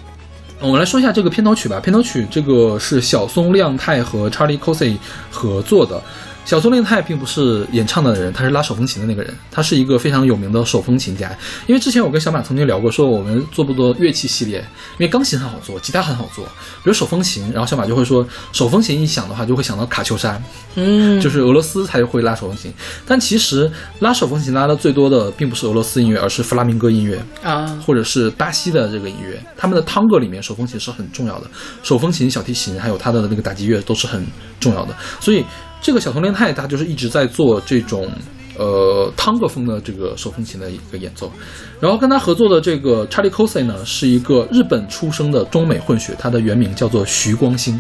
[0.60, 1.80] 我们来说一下这个片头曲吧。
[1.80, 4.98] 片头曲这个是小松亮太和 Charlie Cosey
[5.30, 6.02] 合作的。
[6.46, 11.32] 小松令太并不是演唱的人，他是拉手风琴的那个人，他是一个非常有名的手风琴家。
[11.68, 14.60] 因为之前我跟小马曾经聊过，说我们做不做乐器系列，
[14.98, 20.40] 因为钢琴很好做，吉他很好做，比如手风琴，然后小马就会说手风琴一响的话，就会想到卡秋莎，
[20.76, 22.74] 嗯，就是俄罗斯才会拉手风琴。
[23.06, 27.24] 但其实拉手风琴拉的最多的并不是俄罗斯音乐，而是弗拉明戈音乐。
[27.42, 31.48] 啊，或者是巴西的这个音乐，他们的汤戈里面手风琴是很重要的，
[31.84, 34.26] 手风琴、小提琴还有他的那个打击乐都是很
[34.60, 34.96] 重要的。
[35.20, 35.46] 所以
[35.84, 38.10] 这个小松连太他就是一直在做这种
[38.58, 41.32] 呃汤歌风的这个手风琴的一个演奏。
[41.80, 47.78] 然后跟他合作的这个 Charlie Kosei 呢，是一个日本出生的中美混血，他的原名叫做徐光兴，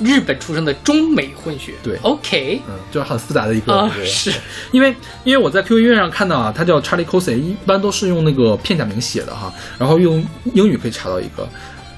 [0.00, 4.32] 日本出生的中美混血，对，OK，嗯，就是很复杂的一个是
[4.72, 10.24] 因为因为我在 QQ 音乐上看到啊，他叫 Charlie Kosei，一般都是用那个片假名写的哈，然后用
[10.54, 11.46] 英语可以查到一个。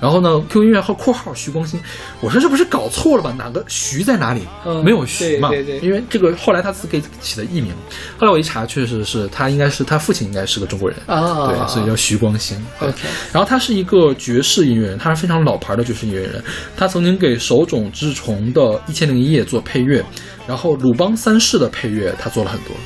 [0.01, 1.81] 然后呢，QQ 音乐号括号徐光兴，
[2.21, 3.35] 我说这不是搞错了吧？
[3.39, 4.43] 哪个徐在哪里？
[4.65, 5.49] 嗯没有徐嘛？
[5.49, 7.73] 对对对因为这个后来他自己给起的艺名，
[8.19, 12.63] 后来我一查，确实是他应该是他父亲应该是个中国人，啊对，所以叫徐光兴。
[12.81, 12.95] OK
[13.33, 16.45] 然后他是一个爵士音乐人，他是非常老牌的爵士音乐人。
[16.77, 20.05] 他曾经给手冢治虫的《一千零一夜》做配乐，
[20.47, 22.77] 然后鲁邦三世的配乐他做了很多。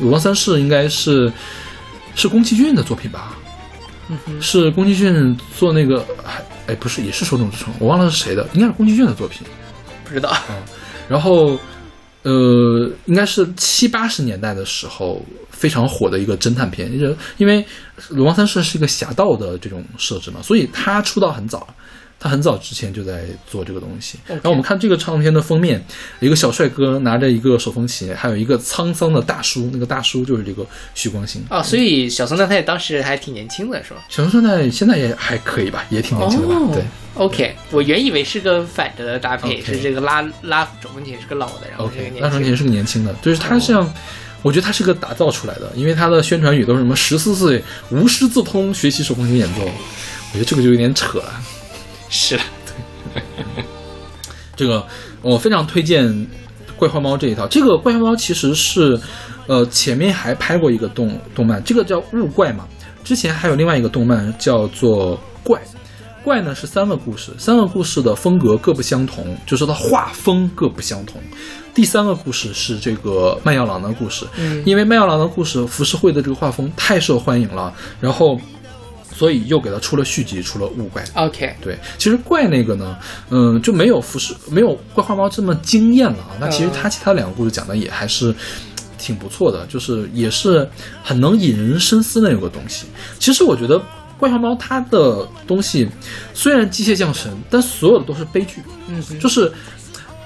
[0.00, 1.32] 鲁邦三世应该是
[2.16, 3.36] 是宫崎骏的作品吧？
[4.08, 6.04] 嗯是宫崎骏做那个，
[6.66, 9.46] 哎哎，不是，也是手冢治虫，我忘了是谁的，应该是宫崎骏的作品。
[10.04, 10.36] 不知道，
[11.08, 11.58] 然后，
[12.22, 17.64] 呃，应该是七八十年代的时候非常火的一个侦探片，就是因为
[18.10, 21.66] 龙王三世是一个侠盗的这种设置嘛，所以他出道很早，
[22.26, 24.18] 他很早之前就在做这个东西。
[24.26, 25.80] 然后我们看这个唱片的封面，
[26.18, 31.44] 一个小帅哥拿着一个手风琴，还有一个沧桑的大叔，那个大叔就是这个许光兴。
[31.48, 34.04] 哦，所以小松菜太当时还挺年轻的，是吧？
[34.08, 36.54] 小松菜现在也还可以吧，也挺年轻的吧？
[36.56, 36.84] 哦对。
[37.14, 43.90] OK，我原以为是个反着的搭配是这个拉拉手风琴是个老的，然后这个 OK，拉长琴是个年轻的，就是他像，
[44.42, 51.32] 我觉得他是个打造出来的，因为他的宣传语都是什么十四岁无师自通学习手风琴演奏，我觉得这个就有点扯了。
[52.08, 52.38] 是
[53.14, 53.22] 对
[54.56, 54.86] 这个
[55.22, 56.26] 我非常推荐
[56.76, 57.46] 怪花猫这一套。
[57.48, 58.98] 这个怪花猫其实是，
[59.46, 62.66] 呃，前面还拍过一个动动漫，这个叫物怪嘛。
[63.04, 65.60] 之前还有另外一个动漫叫做怪，
[66.24, 71.20] 怪呢是三个故事，三个故事的风格各不相同，就是它画风各不相同。
[71.72, 78.40] 第三个故事是这个麦药郎的故事，嗯因为麦药郎的故事浮世绘的这个画风太受欢迎了，然后
[79.16, 81.02] 所以又给他出了续集，出了物怪。
[81.14, 82.98] OK，对，其实怪那个呢，
[83.30, 86.36] 嗯，就没有浮世没有怪花猫这么惊艳了啊。
[86.38, 88.34] 那其实它其他两个故事讲的也还是
[88.98, 90.68] 挺不错的，就是也是
[91.02, 92.86] 很能引人深思的那个东西。
[93.18, 93.80] 其实我觉得
[94.18, 95.88] 怪花猫它的东西
[96.34, 99.50] 虽然机械降神，但所有的都是悲剧，嗯，就是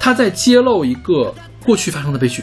[0.00, 1.32] 它在揭露一个
[1.64, 2.42] 过去发生的悲剧。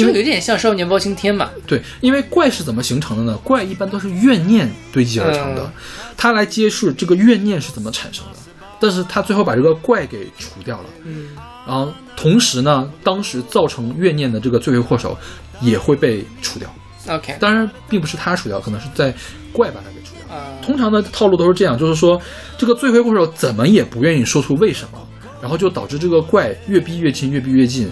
[0.00, 1.50] 因为就有点像少年包青天嘛。
[1.66, 3.38] 对，因为怪是怎么形成的呢？
[3.42, 5.72] 怪一般都是怨念堆积而成的嗯，
[6.16, 8.38] 它来揭示这个怨念是怎么产生的。
[8.78, 11.30] 但是他最后把这个怪给除掉了，嗯
[11.66, 15.16] 然后同时呢，当时造成怨念的这个罪魁祸首
[15.62, 16.68] 也会被除掉。
[17.08, 19.14] ，OK，当然，并不是他除掉，可能是在
[19.50, 20.36] 怪把他给除掉。
[20.36, 22.20] 啊，通常的套路都是这样，就是说
[22.58, 24.98] 这个罪魁祸首怎么也不愿意说出为什么，
[25.40, 27.90] 然后就导致这个怪越逼越近，越逼越近，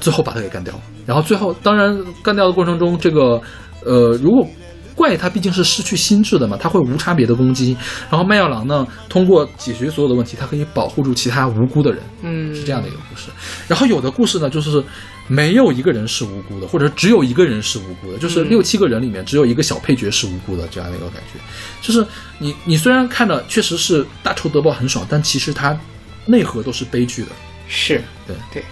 [0.00, 0.74] 最后把他给干掉。
[1.06, 3.40] 然后最后，当然干掉的过程中，这个
[3.84, 4.46] 呃，如果
[4.94, 7.76] 怪它毕竟是失去心智的嘛，它会无差别的攻击。
[8.10, 12.02] 然后麦药郎呢，通过解决所有的问题，他可以保护住其他无辜的人。
[12.22, 13.30] 嗯，是这样的一个故事。
[13.68, 14.82] 然后有的故事呢，就是
[15.28, 21.38] 没有一个人是无辜的，或者只有一个人是无辜的，就是嗯六七个人里面只有一个小配角是无辜的这样的一个感觉。
[21.80, 22.04] 就是
[22.40, 25.78] 你你虽然看着确实是大仇得报很爽，但其实它
[26.26, 27.28] 内核都是悲剧的。
[27.68, 28.64] 是对对，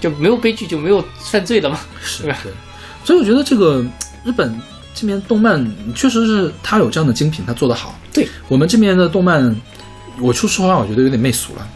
[0.00, 1.78] 就没有悲剧就没有犯罪的嘛。
[2.00, 2.52] 是对吧对，
[3.04, 3.84] 所以我觉得这个
[4.24, 4.60] 日本
[4.94, 5.64] 这边动漫
[5.94, 7.94] 确实是它有这样的精品，它做得好。
[8.12, 9.54] 对我们这边的动漫，
[10.20, 11.66] 我说实话，我觉得有点媚俗了。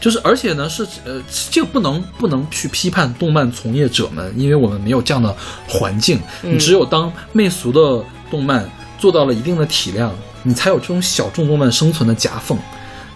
[0.00, 5.32] 就是，而且呢，是呃，这个不能不能去批判动漫从业者们，因为我们没有这样的
[5.68, 6.18] 环境。
[6.42, 12.58] 嗯你只有当媚俗的动漫做到了一定的体量，你才有这种小众动漫生存的夹缝。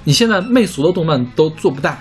[0.05, 2.01] 你现在媚俗的动漫都做不大，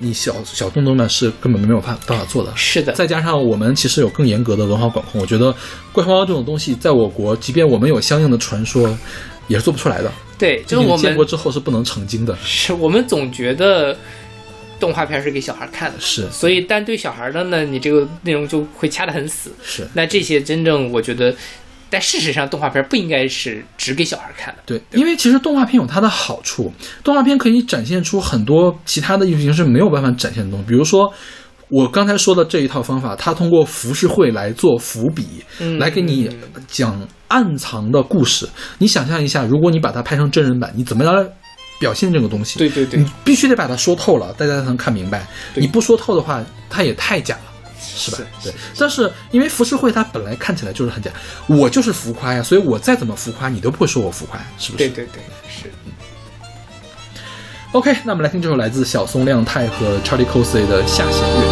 [0.00, 2.52] 你小小众动漫是根本没有办办法做的。
[2.56, 5.54] 是的，再加上我们其实有更严格的文化管控，我觉得
[5.92, 8.96] 怪花猫这种东西，在我国，即便我们有相应的传说，
[9.48, 10.12] 也是做不出来的。
[10.36, 12.36] 对，就是我们建国之后是不能成精的。
[12.44, 13.96] 是我们总觉得
[14.80, 19.52] 动画片是给小孩看的，是所以但对小孩的呢，你这个内容就会掐得很死。
[19.62, 21.34] 是，那这些真正我觉得，
[21.94, 24.60] 但事实上动画片不应该是只给小孩看的。
[24.66, 26.72] 对，因为其实动画片有它的好处，
[27.04, 31.14] 动画片可以展现出很多其他的艺术形式没有办法展现的东西，比如说
[31.68, 35.24] 我刚才说的这一套方法，它通过浮世绘来做伏笔，
[35.60, 36.28] 嗯来给你
[36.66, 38.48] 讲暗藏的故事。
[38.78, 41.24] 你想象一下，如果你把它拍成真人版，你怎么来
[41.78, 42.58] 表现这个东西？
[42.58, 45.24] 对对对你必须得把它说透了，大家才能看明白。
[45.54, 47.53] 你不说透的话，它也太假了。
[47.94, 48.18] 是吧？
[48.42, 51.10] 对，但是因为浮世绘它本来看起来就是很假，
[51.46, 54.88] 我就是浮夸呀，所以我再怎么浮夸，你都不会说我浮夸，是不是？
[54.88, 55.70] 对对对，是。
[57.72, 61.46] OK，那我们来听这首来自小松亮太和 Charlie Cosey 的《下弦月》。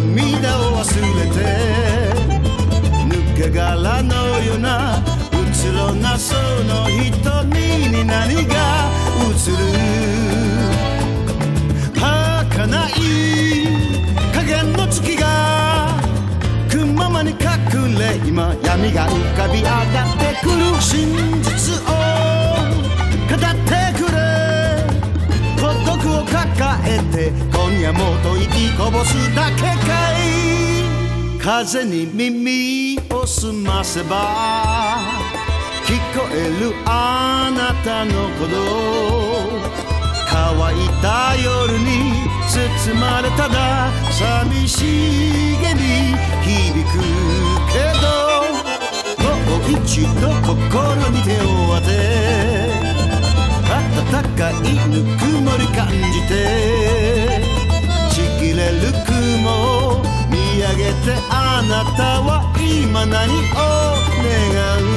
[0.00, 1.40] 涙を忘れて
[3.08, 5.02] 抜け殻のようなう
[5.54, 6.34] つろなそ
[6.64, 8.90] の瞳に何が
[9.22, 9.56] 映る。
[11.94, 13.00] 儚い
[14.34, 15.88] 影の月が
[16.68, 17.36] くままに隠
[17.98, 21.86] れ今闇が浮かび上がってくる真実を
[23.30, 23.85] 語って
[26.86, 31.38] えて今夜もと息こぼすだけかい。
[31.38, 34.98] 風に耳を澄ませば
[35.84, 38.56] 聞こえるあなたの鼓動。
[40.28, 44.84] 乾いた夜に包まれただ寂し
[45.60, 46.98] げに響く
[47.72, 48.06] けど。
[49.22, 49.24] も
[49.58, 50.54] う一度心
[51.10, 51.44] に手を
[51.76, 52.65] 当て
[54.10, 54.54] 暖かい
[54.88, 57.40] ぬくもり感じて
[58.10, 59.50] ちぎれる雲
[59.98, 63.56] を見上げてあなたは今何を
[64.22, 64.95] 願う？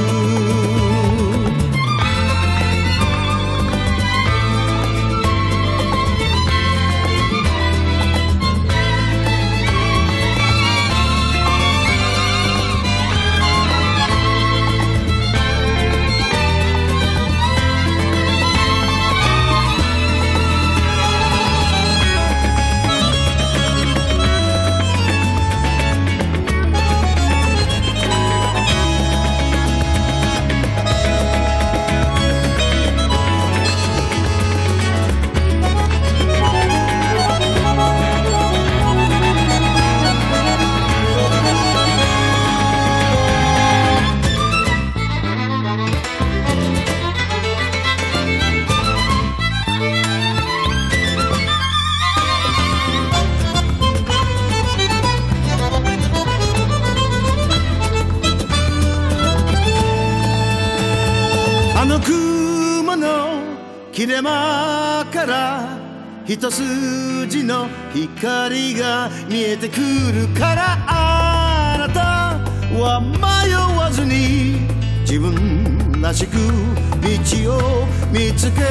[66.29, 74.59] 一筋の光が見えてくるからあなたは迷わずに
[75.01, 78.61] 自分らしく道を見つけ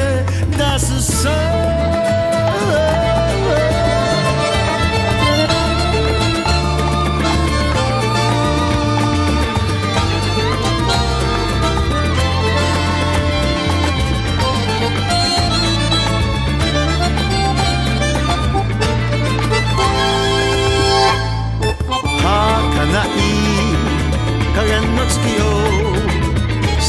[0.57, 2.18] 出すさ。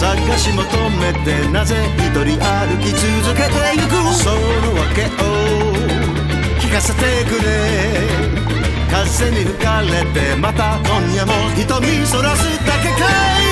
[0.00, 0.64] 探し求
[0.98, 3.90] めてなぜ一人歩き続けてゆく？
[4.14, 4.36] その
[4.80, 5.06] 訳を
[6.58, 7.44] 聞かせてくれ。
[8.90, 9.86] 風に吹かれ
[10.18, 13.10] てまた今夜も瞳そらすだけか
[13.46, 13.49] い。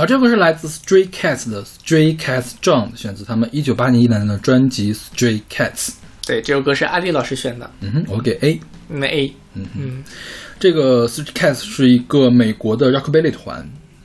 [0.00, 5.90] 好，这个是来自 Stray Cats 的 Stray Cats John，选自他们一九八零一年的专辑 Stray Cats。
[6.26, 8.58] 对，这首歌是阿丽老师选的，嗯哼，我给 A。
[8.88, 10.04] 那 A，嗯哼
[10.58, 13.58] 这个 Stray Cats 是一个美国的 Rockabilly 团。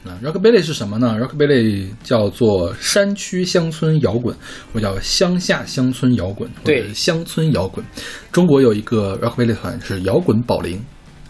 [0.04, 4.36] 啊，Rockabilly 是什么呢？Rockabilly 叫做山区乡村摇滚，
[4.74, 7.84] 或叫乡下乡村摇滚，或者对乡村摇滚。
[8.34, 10.78] 中国有一个 Rockabilly 团是摇滚宝林，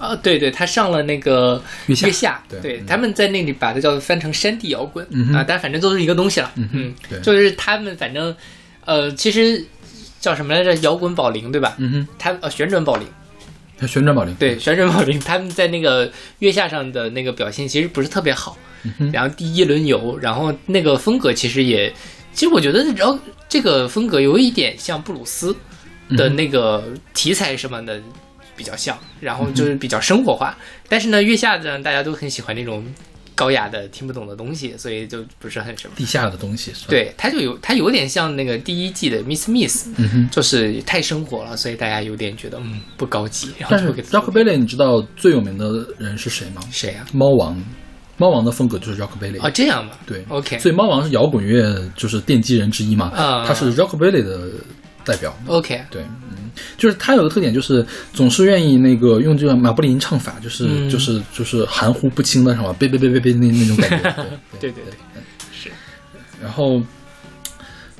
[0.05, 8.35] 啊，对对，他上了那个月下对他们在那里把它叫翻成山地摇滚、嗯啊，但反正都是一个东西了，嗯哼对就是他们反正
[8.85, 9.65] 呃，其实
[10.19, 10.73] 叫什么来着？
[10.77, 11.75] 摇滚宝铃对吧？
[11.77, 13.07] 嗯哼，他呃旋转宝铃，
[13.77, 18.57] 他旋转宝铃，对，旋转宝铃他们在那个月下上的那个表现其实不是特别好，
[19.11, 21.91] 然后第一轮游，然后那个风格其实也，
[22.33, 23.17] 其实我觉得然后
[23.49, 25.55] 这个风格有一点像布鲁斯
[26.09, 26.83] 的那个
[27.13, 27.99] 题材什么的
[28.55, 32.85] 比较像，然后就是比较生活化，但是呢，月下呢大家都很喜欢那种
[33.33, 35.93] 高雅的听不懂的东西，所以就不是很什么。
[35.97, 39.87] 地下的东西是吧？，对，它就有它有点像那个第一季的 Miss Miss。
[40.31, 45.65] 就是太生活了，所以大家有点觉得嗯不高级，然后但是 Rockabilly，你知道最有名的
[45.97, 46.61] 人是谁吗？
[46.71, 47.61] 谁呀、猫王，
[48.17, 49.39] 猫王的风格就是 Rockabilly。
[49.41, 54.49] 哦，这样吧，对，OK，所以猫王是摇滚乐就是奠基人之一嘛，啊他是 Rockabilly 的
[55.03, 55.35] 代表。
[55.47, 56.24] OK，对，嗯，
[56.77, 60.89] 就是他有个特点，就是总是愿意那个用这个马布林唱法，就是、嗯。
[60.89, 63.97] 就是就是含糊不清的什么，别别别别别那那种感觉。
[64.61, 65.69] 对对对对，是，
[66.41, 66.81] 然后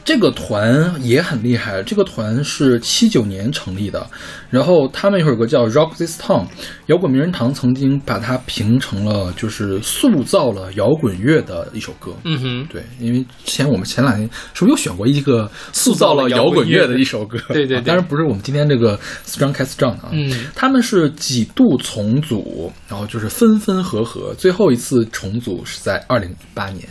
[0.06, 4.08] 这个团也很厉害，这个团是七九年成立的，
[4.52, 6.46] 然后他们有个叫 Rock This Town，
[6.86, 12.14] 摇滚名人堂曾经把它评成了就是塑造了摇滚乐的一首歌。
[12.24, 17.40] 嗯哼，对，因为之前我们前两天是不是又选过一个塑造了摇滚乐的一首歌？
[17.48, 17.78] 对对对。
[17.80, 20.32] 啊当然不是我们今天这个 Strong Cast Strong 啊，嗯。
[20.54, 26.88] 他们是几度重组，然后就是分分合合，最后一次重组是在二零一八年，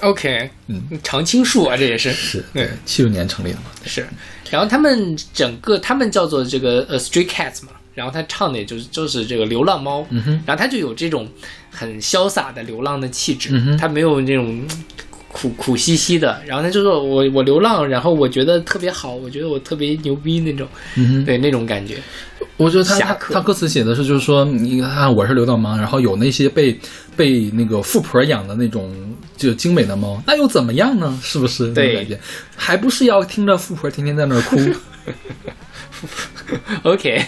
[0.00, 2.12] OK，嗯，常青树啊，这也是。
[2.12, 2.64] 是对。
[2.64, 4.06] 对，七六年成立的嘛，是，
[4.50, 11.28] 然后他们整个他们叫做这个呃 Stray Cats 嘛，然后他唱的也就是就是这个流浪猫，嗯哼，然后他就有这种
[11.70, 13.76] 很潇洒的流浪的气质，嗯哼。
[13.78, 14.68] 他没有那种嗯
[15.28, 20.66] 苦苦兮兮的，然后他就说我我流浪，然后我觉得特别好，我觉得我特别牛逼那种，
[20.96, 21.96] 嗯哼，对那种感觉，
[22.56, 26.78] 我觉得他他他歌词写的是，就是说，你看我是流浪猫，然后有那些被
[27.16, 28.94] 被那个富婆养的那种
[29.36, 31.18] 就精美的猫，那又怎么样呢？
[31.22, 31.72] 是不是？
[31.72, 32.18] 对感觉，
[32.56, 34.58] 还不是要听着富婆天天在那儿哭？
[36.84, 37.24] OK，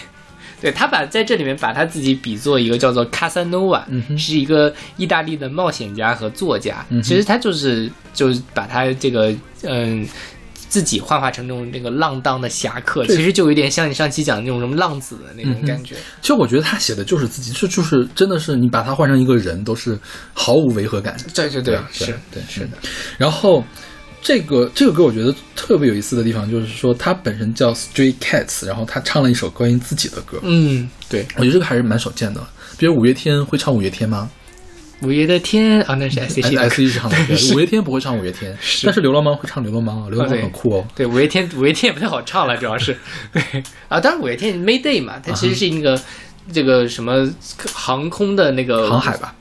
[0.61, 6.85] 对他把在这里面把他自己比作一个叫做卡萨诺瓦，嗯哼是一个意大利的冒险家和作家。
[6.89, 9.33] 嗯其实他就是就是把他这个
[9.63, 10.07] 嗯。
[10.69, 15.95] 自己幻化成那种那个浪荡的侠客，其实就有点像你上期讲的那种什么浪子的那种感觉。
[16.21, 19.97] 其实我觉得他写的就是自己，这就是真的是你把他换成一个人，都是
[20.33, 21.17] 毫无违和感。
[21.33, 22.77] 对对对是对是的。
[23.17, 23.63] 然后
[24.21, 32.45] 这个这个歌我觉得特别有意思的地方，就是说他本身叫 Stray Cats，然后他唱了一首关于自己的歌，嗯，对，我觉得这个还是蛮少见的。
[32.77, 34.29] 比如五月天会唱五月天吗？
[35.01, 36.83] 五月的天啊，那是 S H 的 S 歌。
[36.83, 40.87] E 唱的歌，五月天不会唱五月天，但是流浪猫会唱流浪猫，流浪猫很酷哦。
[40.95, 42.97] 对，五月天，五月天也不太好唱了，主要是
[43.31, 43.41] 对
[43.87, 43.99] 啊。
[43.99, 46.01] 当然，五月天 Mayday 嘛，它其实是那个、
[46.51, 47.31] 这个什么
[47.71, 49.35] 航空的那个航海吧，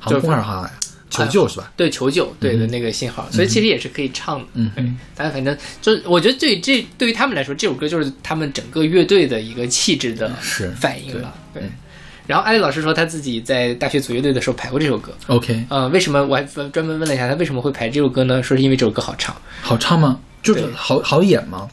[0.00, 0.72] 航空还是航海？
[1.08, 1.72] 求救是吧？
[1.76, 4.46] 对求救对的那个信号，所以其实也是可以唱的。
[4.54, 11.32] 对嗯嗯，但反正就是我觉得对这对于他们来说，这首歌就是他们整个乐队的一个气质的是反应了。
[11.54, 11.62] 对。
[11.62, 11.70] 嗯
[12.26, 18.42] 然后艾丽老师说他自己在大学组乐队的时候排过这首歌，OK，呃，为什么我还专门问了一下他为什么会排这首歌呢？
[18.42, 20.18] 说是因为这首歌好唱，好唱吗？
[20.42, 21.68] 就是好好演吗？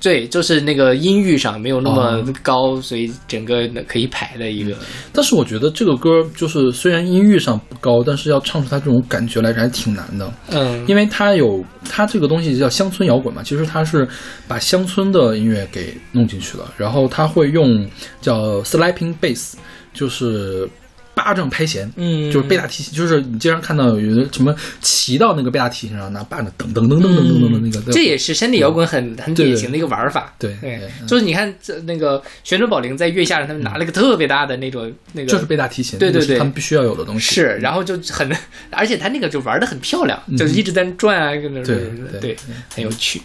[0.00, 4.72] 对，就是那个音域上没有那么哦高，所以整个可以排的一个。
[5.12, 10.32] 但是我觉得这个歌就是虽然音域上不高，但是要唱出它这种感觉来，还挺难的。
[10.50, 14.06] 嗯，因为它有它这个东西叫乡村摇滚嘛，其实它是
[14.46, 17.84] 把乡村的音乐给弄进去了，然后它会用
[18.20, 19.54] 叫 slapping bass，
[19.92, 20.68] 就是
[21.14, 22.30] 巴掌拍弦，嗯。
[22.30, 30.32] 就是贝大提琴，就是你经常看到有的什么骑到那个贝大提琴上拿把着噔噔噔噔噔噔噔的那个，这也是山地摇滚很很典型的一个玩法。
[30.38, 36.38] 对对就是你看这那个旋转宝铃在月下上，他们拿了一个特别大的那种那个，就是贝大提琴，对对对。
[36.38, 37.34] 他们必须要有的东西。
[37.34, 38.30] 是，然后就很，
[38.70, 41.76] 而且他那个就玩的很漂亮，就是一直在转啊，跟那嗯对
[42.12, 42.36] 对对
[42.74, 43.20] 很有趣。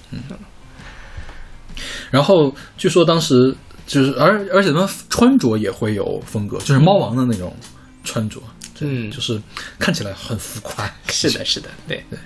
[2.10, 3.54] 然后据说当时
[3.86, 7.56] 就是，而而且他们穿着也会有风格，就是猫王的那种
[8.04, 8.42] 穿着，
[8.80, 9.42] 嗯就是
[9.78, 10.90] 看起来很浮夸。
[11.10, 12.20] 是的，是的，对对。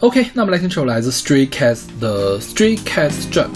[0.00, 3.48] OK，那我们来听这首来自 Stray Cats 的 Stray Cats Strut。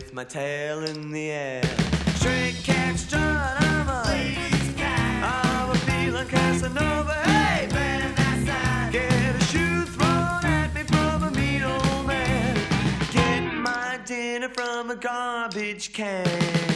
[0.00, 1.62] With my tail in the air.
[2.16, 5.22] Stray cat strut, I'm a ladies cat.
[5.22, 7.14] I'm a feeling Casanova.
[7.24, 7.68] Hey,
[8.90, 12.56] Get a shoe thrown at me from a mean old man.
[13.12, 16.69] Get my dinner from a garbage can.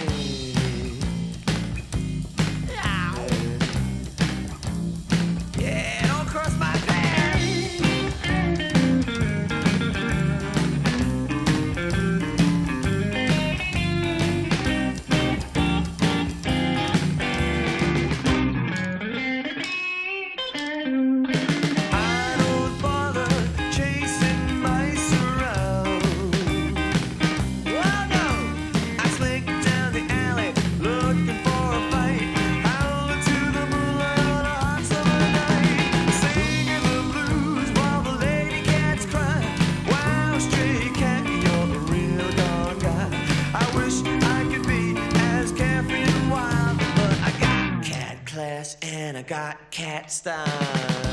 [49.05, 51.04] And I got cat style.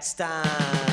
[0.00, 0.89] Next time.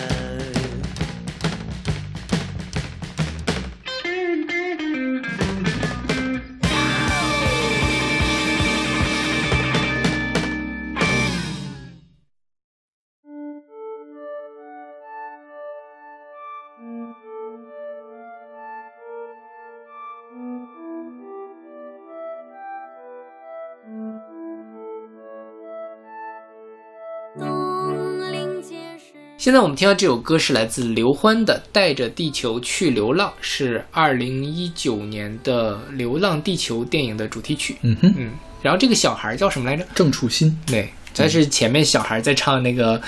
[29.37, 37.77] 现在我们听到这首歌是来自刘欢的《带着地球去流浪》，是二零一九年的《流浪地球》电影的主题曲。
[37.83, 38.31] 嗯哼，嗯，
[38.63, 39.85] 然后这个小孩叫什么来着？
[39.93, 42.99] 郑楚新，对，他是前面小孩在唱那个，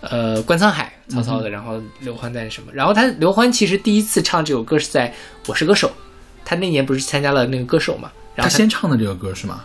[0.00, 2.72] 呃，观沧海，曹操的，然后刘欢在什么？
[2.74, 5.08] 然后他刘欢其实第一次唱这首歌是在
[5.46, 5.86] 《我是歌手》，
[6.44, 8.10] 他那年不是参加了那个歌手嘛？
[8.34, 9.64] 然他后先唱的这个歌是吗？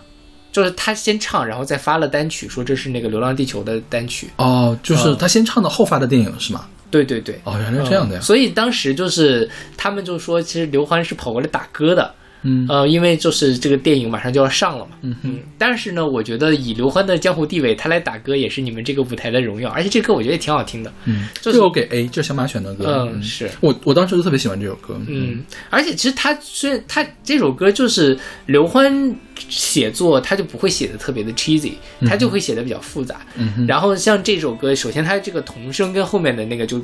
[0.51, 4.29] 就是他先唱，然后再发了单曲，说这是那个《流浪地球》的单曲。
[4.37, 6.65] 哦，就是嗯他先唱的后发的电影是吗？
[6.89, 8.21] 对对对，哦，原来是这样的呀。
[8.21, 12.65] 所以当时就是他们就说，其实刘欢是跑过来打歌的，嗯。
[12.69, 23.09] 呃，因为就是这个电影马上就要上了嘛，嗯哼，但是呢，我觉得以刘欢的江湖地位，他来打歌也是你们这个舞台的荣耀，而且这歌我觉得也挺好听的，嗯，就是这个我给 A，就是小马选的歌。
[23.11, 23.49] 嗯是。
[23.59, 24.99] 我我当时就特别喜欢这首歌。
[25.07, 29.15] 嗯，而且其实他虽然他这首歌就是刘欢
[29.49, 31.73] 写作，他就不会写的特别的 cheesy，
[32.05, 33.21] 他就会写的比较复杂。
[33.35, 36.81] 嗯哼，然后像这首歌，首先它这个童声跟后面的那个就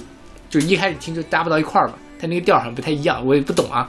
[0.50, 3.88] 就一开始听就搭不到一块儿嘛，它那个调好像不太一样，我也不懂啊。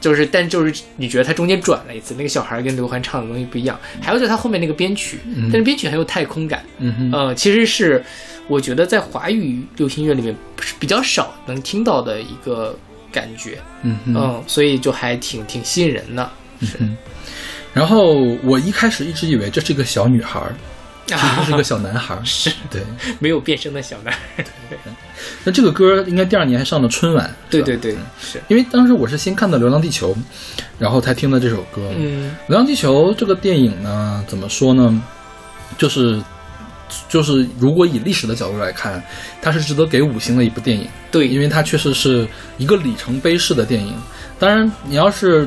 [0.00, 3.78] 就是，但就是你觉得他中间转了一次，那个小孩跟刘欢唱的东西不一样。
[4.00, 5.18] 还有就是他后面那个编曲，
[5.50, 8.04] 但是编曲很有太空感，嗯哼，呃，其实是
[8.46, 12.78] 我觉得在华语流行乐里面是比较少能听到的一个
[13.10, 16.30] 感觉，嗯哼，嗯，所以就还挺挺吸引人的。
[16.78, 16.96] 嗯。
[17.74, 20.54] 然后我一开始一直以为这是一个小女孩儿，
[21.16, 22.20] 其实是一个小男孩儿。
[22.24, 22.82] 是对，
[23.18, 24.44] 没有变声的小男孩，
[25.44, 27.34] 那这个歌应该第二年还上了春晚。
[27.48, 30.14] 对对对，是，因为当时我是先看的《流浪地球》，
[30.78, 31.90] 然后才听的这首歌。
[31.96, 35.02] 嗯流浪地球》这个电影呢，怎么说呢？
[35.76, 36.20] 就是
[37.08, 39.02] 就是，如果以历史的角度来看，
[39.42, 43.94] 它是值得给五星的一部电影，对，因为它确实是一个里程碑式的电影。
[44.38, 45.46] 当然，你要是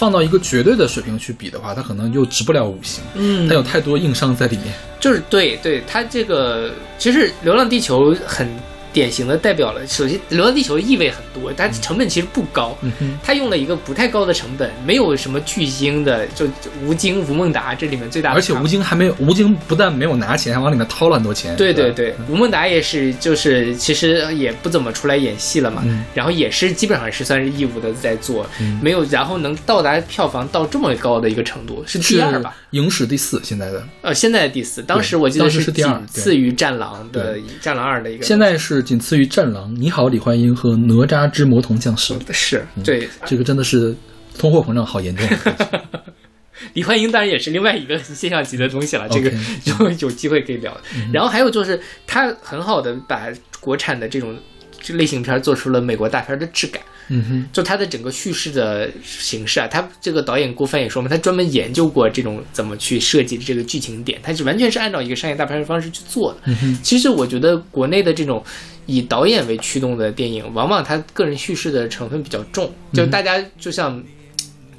[0.00, 4.74] 放到一个绝对的水平去比的话，它可能就值不了五星，嗯它有太多硬伤在里面。
[4.98, 8.48] 就是对对，它这个其实《流浪地球》很
[8.92, 16.52] 典型的代表了，首先《流浪地球》意味很多，它成本其实不高，嗯哼，它用了一个不太高的成本，没有什么巨星的，就就
[16.84, 21.54] 吴京、吴孟达这里面最大的，而且吴京还没有，吴京不但没有拿钱，还往里面掏了很多钱。
[21.56, 26.04] 对对对，吴孟达也是，就是其实也不怎么出来演戏了嘛，嗯。
[26.14, 28.78] 然后也是基本上是算是义务的在做，嗯。
[28.82, 32.56] 没有，然后能到达票房到这么高的一个程度，是第二吧？
[32.70, 33.84] 影史第四，现在的。
[34.02, 42.14] 呃，现在的第四，当时我记得是第二仅次于《战狼》的《战狼二》的一个，现在是仅次于《战狼》《你好，李焕英》和《哪吒之魔童降世》。
[42.32, 43.94] 是对这个真的是
[44.38, 45.26] 通货膨胀好严重。
[46.74, 49.30] 李焕英当然也是另外一个现象级的东西了，这个
[49.64, 50.76] 有有机会可以聊。
[51.12, 53.28] 然后还有就是，他很好的把
[53.60, 54.38] 国产的这种
[54.78, 56.82] 这类型片做出了美国大片的质感。
[57.10, 66.38] 嗯哼，就他的整个叙事的形式啊，他这个导演郭帆也说嘛，他专门研究过这种怎么去设计这个剧情点，他是完全是按照一个商业大片的方式去做的。
[66.46, 68.42] 嗯其实我觉得国内的这种
[68.86, 74.02] 以导演为驱动的电影，往往他个人叙事的成分比较重，就大家就像。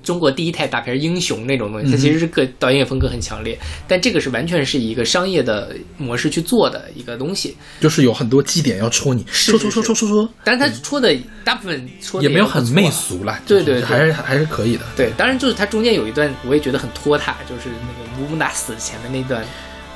[0.03, 7.55] 中国第一台大片英雄那种东西，嗯它其实是个导演风格很强烈，但这个是完全是以一个商业的模式去做的一个东西。
[7.79, 13.83] 就是有很多基点要戳你，戳戳戳戳戳戳，但是他戳的大部分戳也没有很媚俗啦，对对对。
[13.83, 14.83] 还是还是可以的。
[14.95, 19.43] 对，当然就是它中间有一段我也觉得很拖沓，就是那个乌木达死前的那段。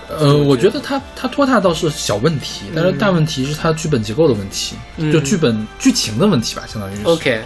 [0.08, 5.12] 呃，我觉得他他拖沓倒是小问题，但是大问题是他剧本结构的问题，嗯。
[5.12, 7.02] 就剧本剧情的问题吧，相当于是。
[7.06, 7.44] OK 对，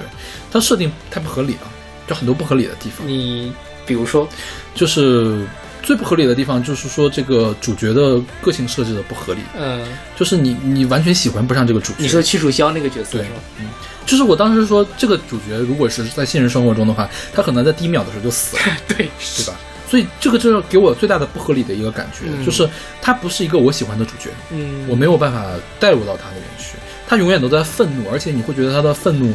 [0.51, 1.71] 它设定太不合理了，
[2.09, 3.07] 就很多不合理的地方。
[3.07, 3.53] 你
[3.85, 4.27] 比如说，
[4.73, 5.45] 就是
[5.83, 9.85] 最不合理的地方，就是说这个主角的个性设置的不合理，嗯，
[10.17, 11.99] 就是你你完全喜欢不上这个主角。
[11.99, 13.69] 你说屈楚萧那个角色对是吗？
[14.05, 19.53] 就是我当时说这个主角如果是在现实生活中的话，他可能在第一秒的时候就死了， 对，对吧？
[19.87, 22.67] 所以这个就是给我最大的不合理的一个感觉，嗯就是
[23.01, 25.45] 他不是一个我喜欢的主角，嗯，我没有办法
[25.79, 26.75] 带入到他那边去。
[27.07, 29.33] 他永远都在愤怒，而且你会觉得他的愤怒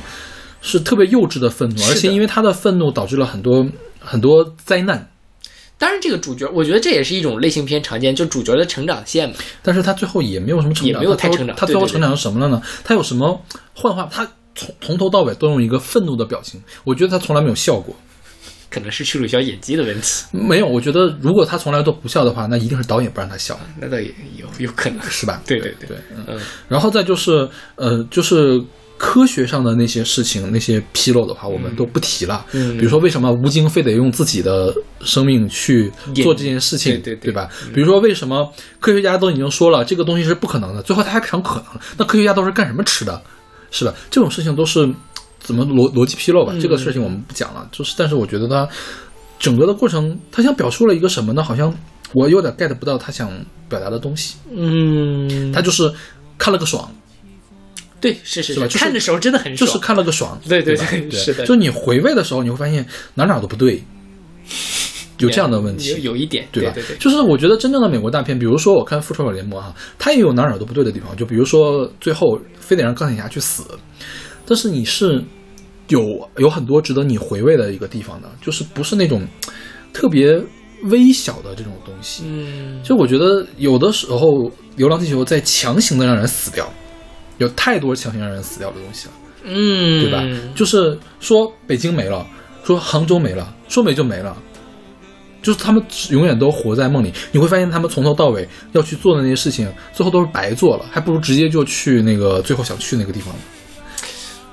[0.64, 3.64] 是特别幼稚的愤怒，而且因为他的愤怒导致了很多
[4.00, 5.10] 很多灾难。
[5.76, 9.36] 当然这个主角，我觉得这也是一种类型片常见，就主角的成长线嘛。
[9.62, 12.62] 但是他最后也没有什么成长，也没有太成长他最后成长成什么了呢？
[12.82, 13.44] 他有什么
[13.74, 14.08] 幻化？
[14.10, 17.94] 他从从头到尾都用一个愤怒的表情，我觉得他从来没有笑过。
[18.70, 25.00] 可能是屈楚萧演技的问题， 没有，我觉得如果他从来都不笑的话，那一定是导演不让他笑，那倒也有有可能。
[25.02, 25.42] 是吧？
[25.46, 25.96] 对对对。
[26.26, 28.60] 嗯然后再就是呃，就是
[28.96, 32.44] 科学上的那些事情、那些纰漏的话，我们都不提了。
[32.52, 37.48] 嗯比如说为什么吴京非得用自己的生命去做这件事情，演对对对吧？
[37.74, 38.48] 比如说为什么
[38.80, 43.20] 科学家都已经说了这个东西是不可能的，最后他还想可能了，那科学家都是干什么吃的，
[43.70, 43.92] 是吧？
[44.10, 44.88] 这种事情都是
[45.40, 46.54] 怎么逻逻辑纰漏吧？
[46.60, 48.66] 这个事情我们不讲了，就是但是我觉得他
[49.38, 51.42] 整个的过程，他想表述了一个什么呢？
[51.42, 51.74] 好像
[52.12, 53.28] 我有点 get 不到他想
[53.68, 55.92] 表达的东西，嗯，他就是
[56.38, 56.88] 看了个爽。
[58.04, 58.66] 对是是是吧？
[58.66, 60.86] 就是看的时候真的很爽，就是看了个爽，对对吧？
[60.90, 61.46] 对是的。
[61.46, 62.84] 就你回味的时候，你会发现
[63.14, 63.82] 哪哪都不对，
[65.18, 66.72] 有这样的问有题，有一点，对吧？
[66.74, 73.64] 对对，就是我觉得真正的美国大片，比如说我看《复仇者联盟》哈，它也有哪哪都不对的地方，就比如说最后非得让钢铁侠去死，
[74.44, 75.24] 但是你是
[75.88, 76.02] 有
[76.36, 79.26] 有很多值得你回味的一个地方的，就是不是那种
[79.94, 80.38] 特别
[80.90, 82.24] 微小的这种东西。
[82.26, 84.18] 嗯，就我觉得有的时候
[84.76, 86.70] 《流浪地球》在强行的让人死掉，
[87.38, 89.12] 有太多强行让人死掉的东西了。
[89.44, 90.24] 嗯，对吧？
[90.54, 92.26] 就是说北京没了，
[92.64, 94.34] 说杭州没了，说没就没了，
[95.42, 97.12] 就是他们永远都活在梦里。
[97.30, 103.34] 你会发现他们从头到尾要去做的那些事情，最后都是白做了，还不如直接就去那个最后想去那个地方，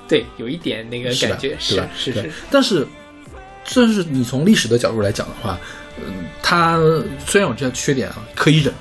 [0.06, 1.88] 对，有一点那个感觉，是吧？
[2.04, 2.86] 对是是，但是，
[3.64, 5.58] 这是你从历史的角度来讲的话，
[5.96, 6.78] 嗯，他
[7.24, 8.74] 虽然有这些缺点啊，可以忍。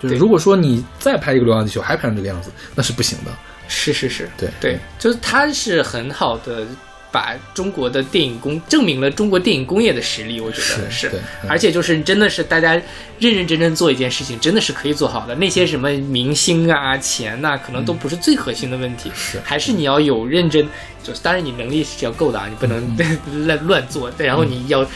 [0.00, 0.18] 就是对。
[0.18, 3.30] 如果说你再拍一个《流浪地球》还拍成这个样子，那是不行的。
[3.68, 4.48] 是是是，对。
[4.60, 6.64] 对，就是他是很好的
[7.10, 11.50] 把中国的电影工证明了中国电影工业的实力，我觉得是对嗯。
[11.50, 12.80] 而且就是真的是大家
[13.18, 15.34] 认认真真做一件事情，真的是可以做好的。
[15.36, 19.40] 那些什么明星啊、钱呐、可能都不是最核心的问题，嗯是。
[19.42, 20.64] 还是你要有认真，
[21.02, 23.46] 就是当然你能力是要够的啊，你不能嗯。
[23.46, 24.86] 乱 乱做，然后你要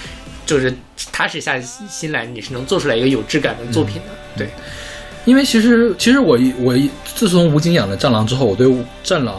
[0.46, 0.72] 就是
[1.11, 4.03] 踏实下心来，你是能做出来一个有质感的作品的，
[4.36, 4.38] 嗯。
[4.38, 4.51] 对。
[5.24, 8.66] 因为其实其实我一我一自从吴京演了战狼之后，我对
[9.02, 9.36] 战狼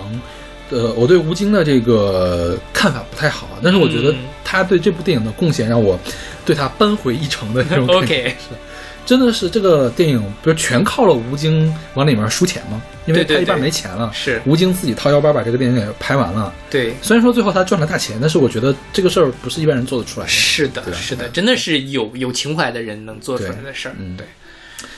[0.70, 6.00] 呃我对吴京的这个看法不太好，但是我觉得嗯他对这部电影的贡献让我
[6.46, 8.02] 对他扳回一城的那种 感觉。
[8.04, 8.56] OK 是
[9.04, 12.80] 真的是这个电影不是全靠了吴京往里面输钱吗？
[13.08, 16.54] 因为他一半没钱了，是吴京自己掏腰包把这个电影给拍完了。
[16.70, 20.32] 对，虽然说最后他赚了大钱，但是我觉得这个事儿不是一般人做得出来的。
[20.32, 23.96] 是的是的，真的是有有情怀的人能做出来的事儿。
[23.98, 24.26] 嗯对，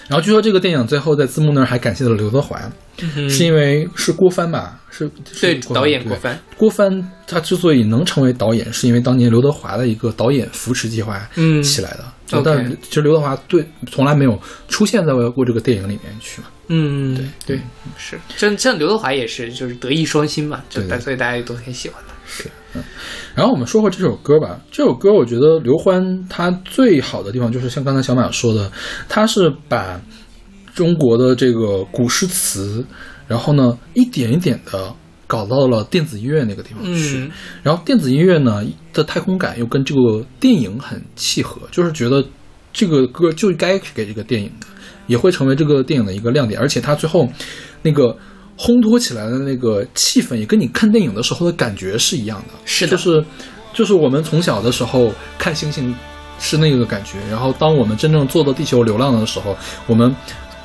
[0.07, 2.59] 然后据说这个电影最后在字幕那儿还感谢了刘德华，
[3.29, 4.79] 是因为是郭帆吧？
[4.89, 12.05] 是是对导演郭帆，郭帆他之所以能成为导演，是因为当年刘德华的一个导演扶持计划嗯起来的。
[12.25, 16.47] 就但其实刘德华对从来没有出现在过这个电影里面去嘛。
[16.67, 17.61] 嗯，对对，
[17.97, 22.12] 是像像刘德华也是，就是德艺双馨嘛，就所以大家都很喜欢他。
[23.35, 28.71] 然后我们说回这首歌吧，这首歌我觉得刘欢他最好的地方就是像刚才小马说的，
[29.07, 30.01] 他是把
[30.73, 32.83] 中国的这个古诗词，
[33.27, 34.93] 然后呢一点一点的
[35.27, 37.17] 搞到了电子音乐那个地方去。
[37.17, 37.31] 嗯
[37.61, 42.23] 然后电子音乐呢的太空感又跟这个电影很契合，就是觉得
[42.71, 44.65] 这个歌就该给这个电影的，
[45.07, 46.59] 也会成为这个电影的一个亮点。
[46.59, 47.27] 而且它最后
[47.83, 48.17] 那个
[48.57, 52.53] 烘托起来的那个气氛，也跟你看电影的时候的感觉是一样的。
[52.65, 53.25] 是的就是
[53.73, 55.95] 就是我们从小的时候看星星
[56.39, 60.15] 是那个感觉，然后当我们真正坐到地球流浪的时候，我们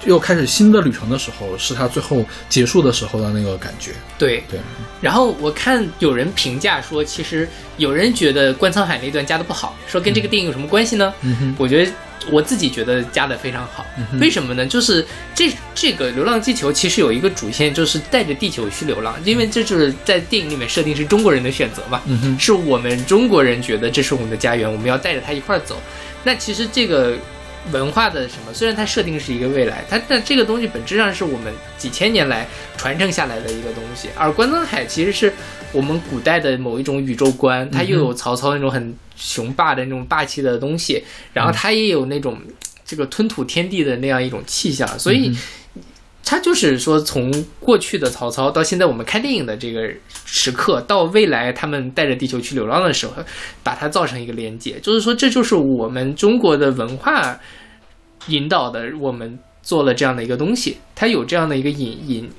[0.05, 3.93] 又开始新的旅程的时候，是它最后结束的时候的那个感觉。
[4.19, 4.43] 对。
[4.51, 4.61] 对，
[5.01, 11.13] 然后我看有人评价说，其实有人觉得观沧海那段加的不好，说跟这个电影有什么关系呢？
[11.23, 11.93] 嗯哼，我觉得
[12.31, 13.87] 我自己觉得加的非常好。
[14.21, 14.67] 为什么呢？
[14.67, 25.81] 就是这这个《流浪地球》其实有一个主线，就是带着地球去流浪，因为这就是在电影里面设定是中国人的选择嘛，嗯，是我们中国人觉得这是我们的家园，我们要带着它一块儿走。
[26.25, 27.15] 那其实这个
[27.73, 32.47] 文化的什么，虽然它设定是一个未来，它但这个东西本质上是我们几千年来
[32.77, 34.09] 传承下来的一个东西。
[34.17, 35.33] 而关东海其实是
[35.73, 42.39] 我们古代的某一种宇宙观，它又有曹操那种很雄霸的那种霸气的东西，然后它也有那种
[42.85, 45.37] 这个吞吐天地的那样一种气象，所以。
[46.25, 49.89] 它就是说，从过去的曹操到现在我们看电影的这个
[50.27, 53.15] 时刻，到未来他们带着地球去流浪的时候，
[53.63, 57.41] 把它造成一个连接，就是说，这就是我们中国的文化
[58.27, 62.31] 引导的，我们做了这样的一个东西，它有这样的一个隐隐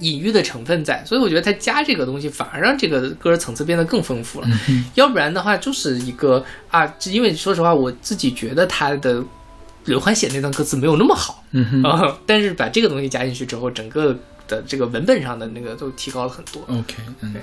[0.00, 4.48] 隐喻的成分在，所以我觉得它加这个东西，反而让这个歌层次变得更丰富了。
[4.94, 9.24] 要不然的话，就是一个啊，因为说实话，我自己觉得他的
[9.86, 11.42] 刘欢写那段歌词没有那么好。
[11.52, 14.14] 嗯哼啊、但是把这个东西加进去之后，整个
[14.46, 16.62] 的这个文本上的那个都提高了很多。
[16.68, 17.40] ，OK，嗯对。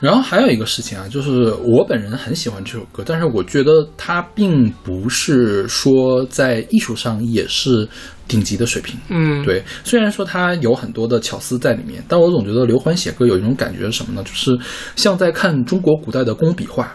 [0.00, 7.88] 然后还有一个事情啊，就是我本人很喜欢这首歌，但是我觉得它并不是说在艺术上也是
[8.26, 8.98] 顶级的水平。
[9.10, 14.24] 嗯，对，虽然说它有很多的巧思在里面，但我总觉得刘欢写歌有一种感觉是什么呢？
[14.24, 14.58] 就是
[14.96, 16.92] 像在看中国古代的工笔画，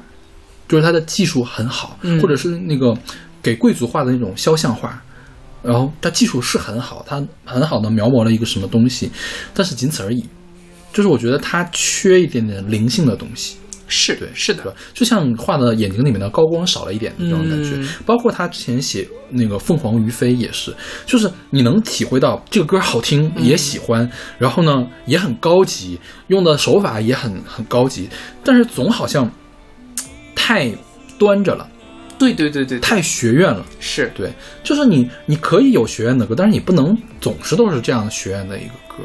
[0.68, 2.94] 就是他的技术很好，嗯或者是那个
[3.42, 5.02] 给贵族画的那种肖像画，
[5.64, 9.12] 然后他技术是很好，他很好的描摹了一个什么东西，
[9.54, 10.26] 但是仅此而已。
[10.94, 13.58] 就是我觉得他缺一点点灵性的东西。
[13.90, 17.70] 是对，是的，就像画的眼睛里面的高光少了一点的这种感觉。
[17.76, 20.76] 嗯包括他之前写那个《凤凰于飞》也是，
[21.06, 28.10] 就是你能体会到这个歌好听，嗯也喜欢，然后呢也很高级，用的手法也很很高级，
[28.44, 29.32] 但是总好像
[30.36, 30.70] 太
[31.18, 31.70] 端着了，
[32.18, 33.66] 对对对对，太学院了。
[33.80, 34.32] 是对，
[34.64, 39.04] 就是你你可以有学院的歌，但是你不能总是都是这样学院的一个歌，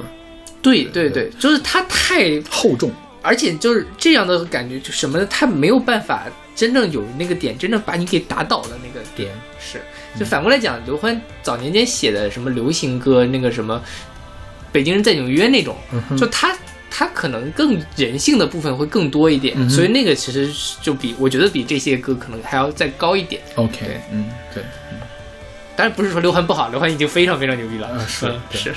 [0.61, 2.91] 对对对，就是他太，厚重。
[3.25, 5.25] 而且就是这样的感觉，就什么呢？
[5.31, 6.25] 他没有办法
[6.57, 9.31] 真正有那个点，真正把你给打倒的那个点。
[9.61, 9.81] 是，
[10.19, 13.81] 就反过来讲，刘欢早年间写的什么流行歌，那个什么
[14.73, 16.53] 北京人在纽约那种，嗯就他
[16.95, 23.41] 他可能更人性的部分会更多一点，嗯所以那个其实就比我觉得比这些歌可能还要再高一点。
[23.55, 24.63] OK，对嗯，对，
[25.75, 27.89] 当然不是说刘欢不好，刘欢已经非常非常牛逼了。
[27.89, 28.75] 啊是嗯对是，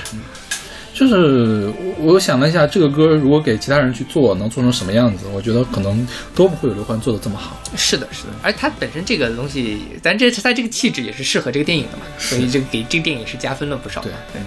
[0.93, 5.25] 就是我我想了一下，这个歌如果给其他人去做，能做成什么样子？
[5.33, 7.61] 我觉得可能都不会有刘欢做的这么好。
[7.75, 14.09] 是的，是的，而他本身这个东西，咱这他这个气质也是适合这个电影的嘛，所以就给这个电影是加分了不少嘛。
[14.31, 14.41] 对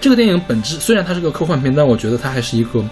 [0.00, 2.84] 这个电影本质虽然它是个科幻片，但我觉得它还是一个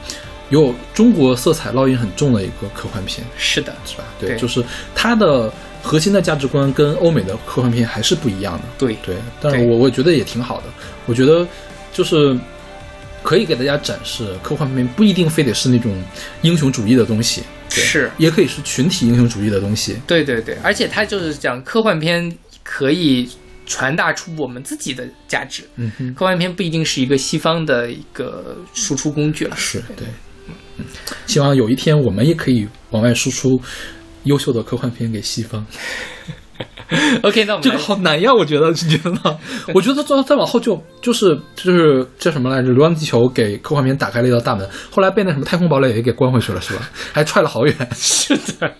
[0.51, 4.05] 有中国色彩烙印很重的一个科幻片，是的，是吧？
[4.21, 4.63] 对，对就是
[4.95, 5.53] 它的
[5.83, 8.65] 核心的价值观跟欧美的科幻片还是不一样的。
[8.77, 10.65] 对对，但是我我觉得也挺好的。
[11.07, 11.47] 我觉得
[11.93, 12.39] 就是
[13.23, 15.95] 可以给大家展示科幻片不一定非得是那种
[16.43, 19.97] 英雄主义的东西，对是也可以是群体英雄主义的东西。
[20.07, 23.29] 对对对，而且它就是讲科幻片可以
[23.69, 25.63] 传达出我们自己的价值。
[25.77, 29.55] 嗯哼，科幻片不一定是一个西方的一个输出工具了。
[29.55, 30.05] 是对。
[30.79, 30.85] 嗯，
[31.27, 33.61] 希望有一天我们也可以往外输出
[34.25, 35.65] 优秀的科幻片给西方。
[37.23, 39.39] OK，那我们这个好难呀，我觉得你觉得，
[39.75, 46.89] 我觉得再再往后就就是就是叫什么来着，《流浪地球》给科幻片打开了一道大门，后来被那什么《太空堡垒》也给关回去了，是吧？
[47.13, 47.77] 还踹了好远。
[47.95, 48.75] 是的。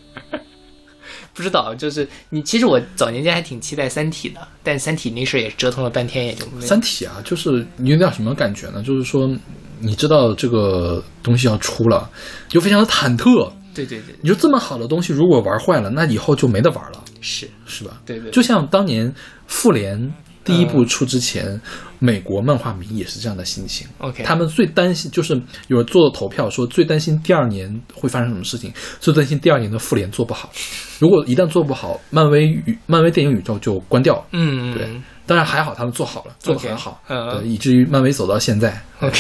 [1.39, 2.43] 不知道，就是你。
[2.43, 8.83] 其实我早年间还挺期待《三体》的，但《三体》那事儿也折腾了半天，也就没三体啊，就是你有点什么感觉呢？
[8.83, 9.31] 就是说，
[9.79, 12.11] 你知道这个东西要出了，
[12.49, 13.49] 就非常的忐忑。
[13.73, 18.01] 对对对，你说这么好的东西，如果玩坏了，那以后就没得玩了，是，是吧？
[18.05, 19.15] 对对，就像当年
[19.47, 20.13] 复联
[20.49, 21.61] 第一部出之前，
[21.99, 23.87] 美国漫画迷也是这样的心情。
[23.99, 25.35] OK 他们最担心就是
[25.69, 30.51] 有人做了投票说最担心第二年会发生什么事情，最担心第二年的复联做不好。
[30.99, 34.25] 如果一旦做不好，漫威宇漫威电影宇宙就关掉。
[34.33, 34.89] 嗯，对，
[35.27, 38.83] 当然还好他们做好了，做得 OK，很好，嗯嗯，以至于漫威走到现在。
[39.01, 39.19] OK，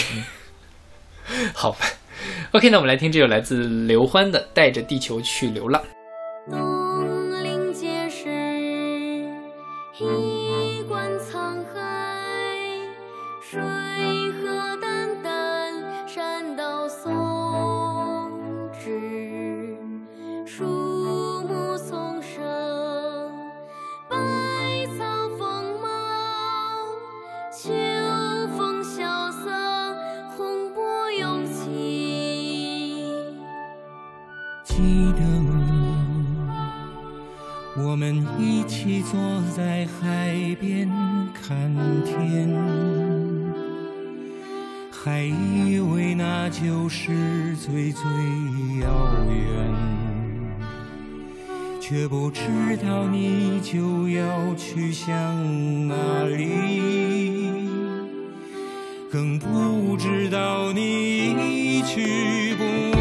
[1.54, 1.78] 好吧。
[2.52, 5.80] OK，那我们来听这首来自刘欢的《带着地球去流浪》。
[6.50, 8.24] 东临碣石，
[39.10, 39.18] 坐
[39.56, 40.86] 在海边
[41.32, 41.72] 看
[42.04, 42.54] 天，
[44.90, 48.02] 还以为那就是最最
[48.82, 49.72] 遥远，
[51.80, 52.42] 却不知
[52.86, 55.08] 道你就要去向
[55.88, 57.62] 哪里，
[59.10, 62.97] 更不知道你一去不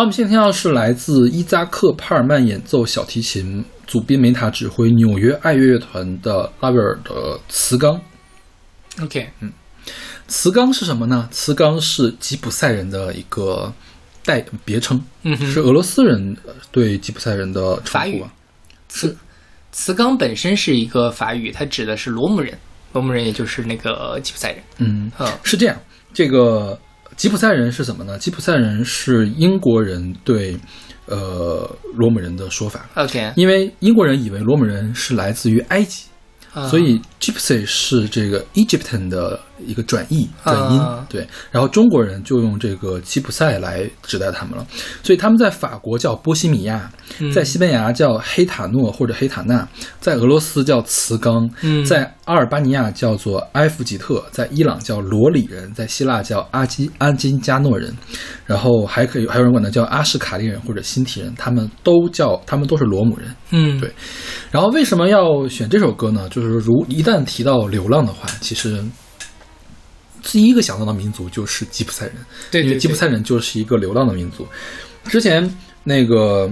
[0.00, 8.00] 好，我们现在听到是来自伊扎克·帕尔曼演奏小提琴，祖宾梅塔指挥纽约爱乐乐团的拉威尔的磁钢。
[9.02, 9.52] OK，嗯
[10.26, 11.28] 磁钢是什么呢？
[11.30, 13.70] 磁钢是吉普赛人的一个
[14.24, 18.32] 代别称，嗯是俄罗斯人呃对吉普赛人的法语称呼啊。
[18.88, 19.16] 磁
[19.70, 22.56] 磁钢本身是一个法语，它指的是罗姆人，
[22.94, 24.62] 罗姆人也就是那个吉普赛人。
[24.78, 25.78] 嗯，嗯是这样。
[26.14, 26.80] 这个
[27.20, 28.18] 吉普赛人是什么呢？
[28.18, 30.56] 吉普赛人是英国人对
[31.04, 36.06] 呃罗姆人的说法，，OK，因为英国人以为罗姆人是来自于埃及，
[36.54, 36.66] 啊。
[36.66, 41.26] 所以 Gypsy 是这个 Egyptian 的一个转译转音，啊对。
[41.50, 44.66] 然后中国人就用这个吉普赛来指代他们了，
[45.02, 49.66] 所以他们在法国叫波西米亚，嗯在西班牙叫黑塔诺或者黑塔纳，
[50.00, 57.92] 在俄罗斯叫茨冈，嗯在阿尔巴尼亚叫做埃弗吉特，在伊朗叫罗里人，在希腊叫阿基安金加诺人，
[58.46, 63.34] 然后还可以还有人管他叫阿什卡利人或者辛提人，他们都叫他们都是罗姆人。
[63.50, 63.92] 嗯，对
[64.50, 66.28] 然后为什么要选这首歌呢？
[66.28, 68.82] 就是如一旦提到流浪的话，其实
[70.22, 72.14] 第一个想到的民族就是吉普赛人，
[72.50, 74.46] 对对对因为吉普赛人就是一个流浪的民族。
[75.04, 76.50] 之前那个，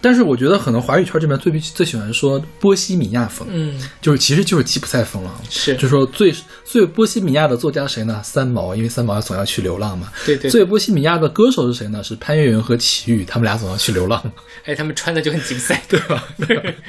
[0.00, 5.40] 但是我觉得可能华语圈这边最最喜欢说波西米亚风，嗯，就是其实就是吉普赛风了。
[5.48, 6.34] 是就说最
[6.64, 8.20] 最波西米亚的作家谁呢？
[8.24, 10.12] 三毛，因为三毛总要去流浪嘛。
[10.26, 12.02] 对对最波西米亚的歌手是谁呢？
[12.02, 14.20] 是潘越云和齐豫，他们俩总要去流浪。
[14.66, 16.24] 哎，他们穿的就很吉普赛， 对吧？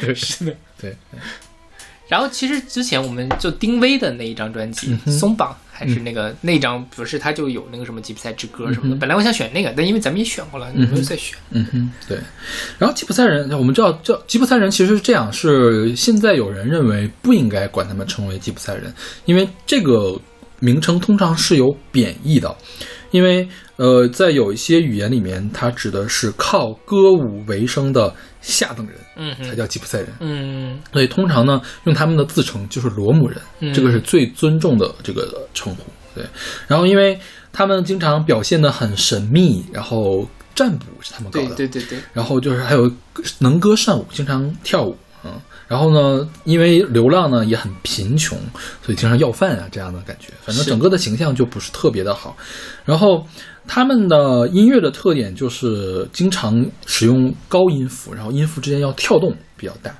[0.01, 0.55] 对，是的。
[0.81, 0.95] 对，
[2.07, 8.95] 然后其实之前我们就丁薇的那一张专辑《松绑》，还是那个、那张不是他就有那个什么吉普赛之歌什么的。
[8.95, 11.37] 本来我想选那个，但因为咱们也选过了，你没有再选。
[11.49, 12.17] 嗯哼，对。
[12.79, 18.93] 然后吉普赛人，我们知道，叫吉普赛人其实是这样，是现在有人认为不应该管他们称为吉普赛人，
[19.25, 20.17] 因为这个
[20.61, 22.55] 名称通常是有贬义的，
[23.11, 23.45] 因为
[23.77, 30.09] 呃，在有一些语言里面，它指的是靠歌舞为生的下等人，嗯才叫吉普赛人。
[30.19, 35.83] 嗯所以通常呢，用他们的自称就是罗姆人，嗯这个是最尊重的这个称呼。
[36.15, 36.23] 对，
[36.67, 37.19] 然后因为
[37.51, 40.25] 他们经常表现的很神秘，然后
[40.55, 42.89] 占卜是他们搞的，对对对，然后就是还有
[43.39, 44.95] 能歌善舞，经常跳舞，
[45.25, 45.33] 嗯，
[45.67, 48.37] 然后呢，因为流浪呢也很贫穷，
[48.81, 52.37] 所以经常要饭啊这样的感觉，反正整个的形象就不是特别的好。
[52.85, 53.27] 然后
[53.67, 59.95] 他们的音乐的特点就是经常使用高音符，然后音符之间要跳动比较大。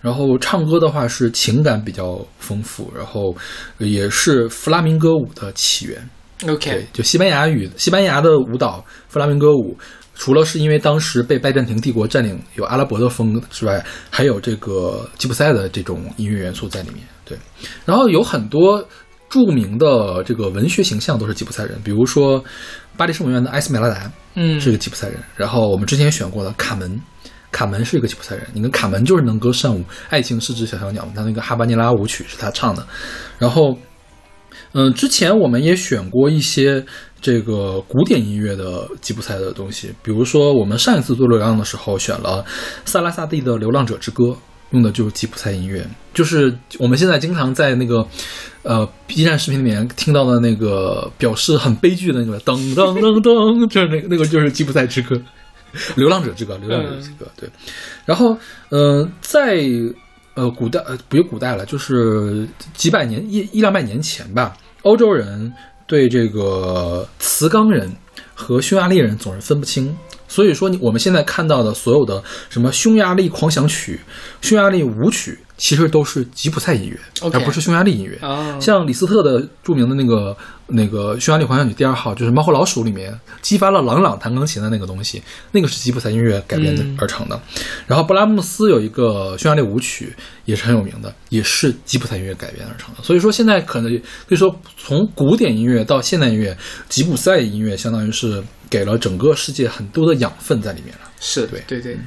[0.00, 3.36] 然后唱歌的话是情感比较丰富，然后
[3.78, 6.10] 也是弗拉明戈舞的起源。
[6.46, 9.76] OK，，就西班牙语，西班牙的舞蹈弗拉明戈舞，
[10.14, 16.98] 除了是因为当时被拜占庭帝国占领有阿拉伯的风之外，还有这个吉普赛的这种音乐元素在里面。
[17.24, 17.36] 对，
[17.84, 18.86] 然后有很多
[19.28, 22.42] 著名的这个文学形象都是吉普赛人，比如说
[22.98, 27.00] 巴黎圣母院的埃斯梅拉达嗯，是一个吉普赛人，然后我们之前选过的卡门。
[27.50, 32.86] 卡门是一个吉普赛人，你看卡门就是能歌善舞，爱情是只小小鸟，他那个哈巴尼拉舞曲是他唱的，
[33.38, 33.74] 然后
[34.72, 36.84] 嗯，之前我们也选过一些
[37.22, 42.44] 这个古典音乐的吉普赛的东西，比如说我们上一次做流浪的时候选了
[42.84, 44.24] 萨拉萨蒂的《流浪者之歌》，
[44.72, 48.06] 用的就是吉普赛音乐，就是我们现在经常在那个
[48.68, 55.20] 呃 B 站视频里面听到的那个表示很悲剧的那个噔噔噔噔， 就是那个那个就是吉普赛之歌。
[55.96, 57.46] 流浪者之歌，流浪者之歌，对。
[58.06, 58.34] 然后，
[58.70, 59.62] 呃，在
[60.32, 65.52] 呃古代，呃，不是古代了，就是几百年一一两百年前吧，欧洲人
[65.86, 67.92] 对这个瓷缸人
[68.34, 69.94] 和匈牙利人总是分不清。
[70.26, 74.00] 所以说，你我们现在看到的所有的什么匈牙利狂想曲、
[74.40, 78.16] 匈牙利舞曲，其实都是吉普赛音乐而不是匈牙利音乐。
[78.22, 80.34] 哦，像李斯特的著名的那个
[80.68, 85.22] 那个匈牙利狂想曲第二号，就是《猫和老鼠》里面激发了朗朗弹钢琴的那个东西，
[85.52, 87.38] 那个是吉普赛音乐改编的嗯而成的。
[87.86, 90.14] 然后布拉姆斯有一个匈牙利舞曲
[90.44, 93.02] 也是很有名的，也是吉普赛音乐改编而成的。
[93.02, 93.90] 所以说现在可能
[94.28, 96.56] 可以说从古典音乐到现代音乐，
[96.88, 101.10] 吉普赛音乐相当于是给了整个世界很多的养分在里面了。
[101.20, 101.98] 是对对对，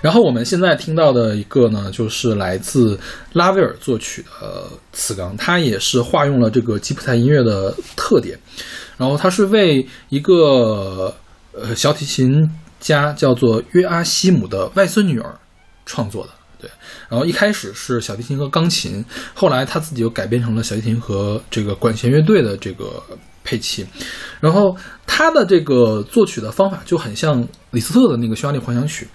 [0.00, 2.98] 然后我们现在听到的一个呢，就是来自
[3.32, 8.38] 拉威尔作曲的呃次钢，它也是化用了这个吉普赛音乐的特点。
[8.96, 11.14] 然后它是为一个
[11.52, 12.48] 呃小提琴
[12.80, 15.34] 家叫做约阿希姆的外孙女儿
[15.86, 16.32] 创作的。
[16.60, 16.68] 对，
[17.08, 23.00] 然后一开始是小提琴和钢琴，后来他自己又改编成了小提琴和这个管弦乐队的这个
[23.48, 23.86] 配器。
[24.40, 24.76] 然后
[25.06, 29.08] 他的这个作曲的方法就很像李斯特的那个匈牙利狂想曲，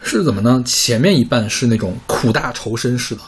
[0.00, 0.62] 是怎么呢？
[0.64, 3.20] 前面一半是那种苦大仇深式的，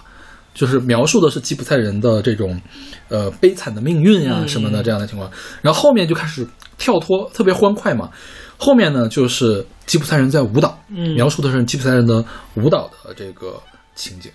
[0.55, 2.61] 就是描述的是吉普赛人的这种
[3.09, 5.29] 呃悲惨的命运呀、嗯什么的这样的情况，
[5.61, 6.47] 然后后面就开始
[6.79, 8.09] 跳脱，特别欢快嘛。
[8.57, 12.25] 后面呢就是吉普赛人在舞蹈，嗯描述的是吉普赛人的
[12.55, 13.61] 舞蹈的这个
[13.97, 14.31] 情景。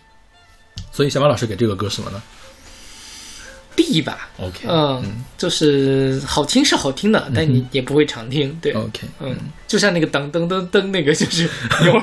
[0.91, 2.21] 所以小马老师给这个歌什么呢
[3.79, 8.73] B 吧，？OK，嗯，就是好听是好听的，但你也不会常听，对。
[8.73, 9.33] OK，嗯，
[9.69, 11.43] 就像那个噔噔噔噔那个，就是
[11.85, 11.93] 有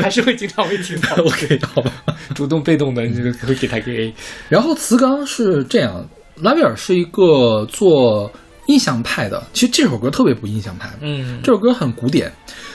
[0.00, 1.92] 还是会经常会听到 OK，好吧。
[2.36, 4.14] 主动被动的，你就会给他个 A。
[4.48, 8.30] 然后词刚是这样，拉威尔是一个做
[8.66, 12.32] 印象派的，其实这首歌特别不印象派，嗯这首歌很古典，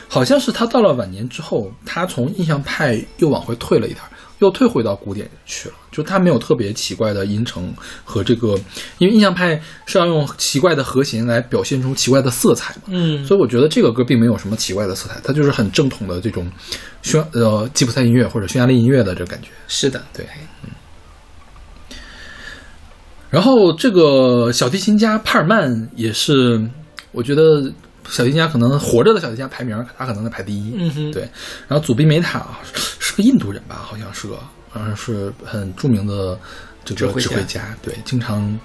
[0.10, 4.10] 好像是他到了晚年之后，他从印象派又往回退了一点儿，
[4.44, 5.76] 又退回到古典去了。
[5.92, 8.58] 就他没有特别奇怪的音程和这个，
[8.98, 16.52] 因为印象派是要用奇怪的和弦来表现出奇怪的色彩嘛，嗯所以我觉得这个歌并没有什么奇怪的色彩，它就是很正统的这种
[17.04, 19.50] 匈呃吉普赛音乐或者匈牙利音乐的这感觉。
[19.68, 20.26] 是的，对
[20.64, 20.70] 嗯
[23.30, 26.64] 然后这个小提琴家帕尔曼也是，
[27.12, 27.72] 我觉得
[28.10, 30.74] 小提琴家可能活着的小提琴家排名，他可能在排第一。
[30.78, 31.24] 嗯哼对。
[31.68, 32.60] 然后祖宾梅塔啊
[33.00, 34.38] 是个印度人吧，好像是个，
[34.70, 36.38] 好像是很著名的
[36.84, 38.60] 这个指挥家对，经常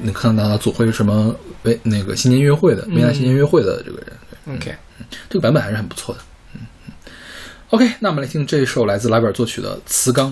[0.00, 4.12] 你看到他组会什么维那个新年音乐会的维也纳新年音乐会的这个人，
[4.44, 4.76] 对 OK，
[5.28, 6.20] 这个版本还是很不错的。
[6.54, 6.92] 嗯嗯。
[7.70, 10.30] OK，那我们来听这一首来自拉贝尔作曲的《磁钢》。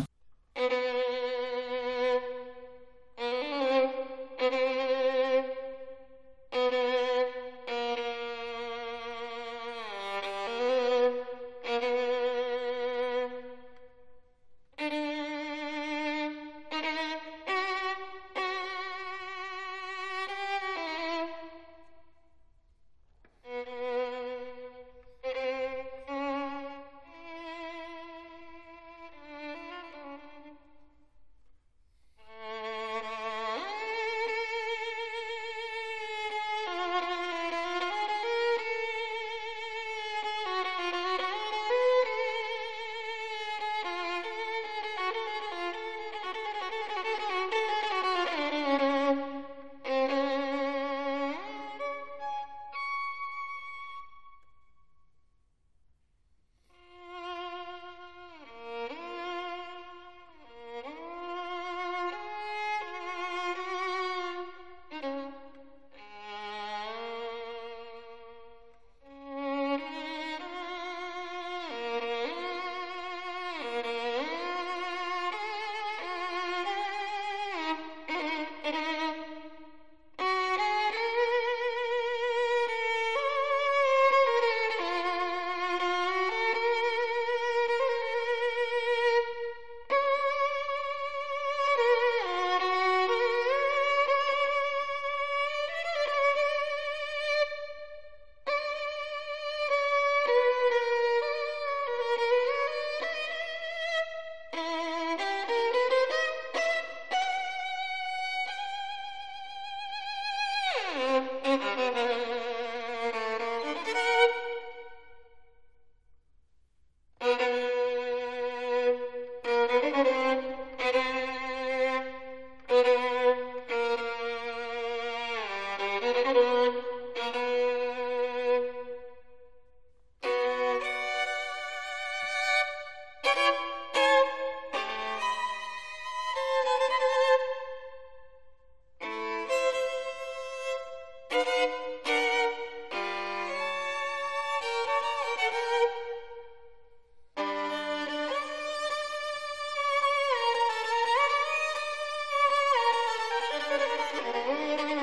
[154.14, 154.93] Música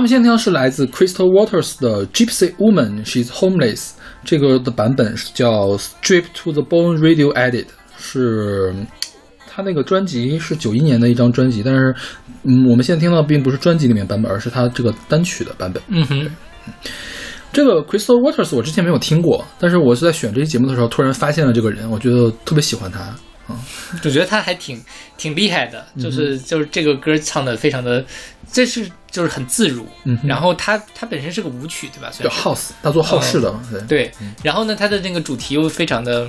[0.00, 3.90] 们现在听到是来自 Crystal Waters 的 Gypsy Woman She's Homeless，
[4.24, 7.66] 这个的版本是叫 Strip to the Bone Radio Edit，
[7.98, 8.74] 是
[9.46, 11.94] 他那个专辑是九一年的一张专辑，但是
[12.44, 15.82] 嗯，我们现在听到并不是专辑里面版本，而是他这个单曲的版本。
[15.88, 16.30] 嗯哼，
[17.52, 23.14] 这个 Crystal Waters 我之前没有听过，但是我是在选这期节目的时候突然发现了这个人，我觉得特别喜欢他。
[24.00, 24.80] 就觉得他还挺
[25.18, 28.04] 挺厉害的，就是就是这个歌唱的非常的，
[28.52, 29.86] 这是就是很自如。
[30.04, 32.10] 嗯然后它它本身是个舞曲，对吧？
[32.10, 33.80] 叫 House，他做好事的嘛，对。
[33.82, 34.12] 对，
[34.42, 36.28] 然后呢，它的那个主题又非常的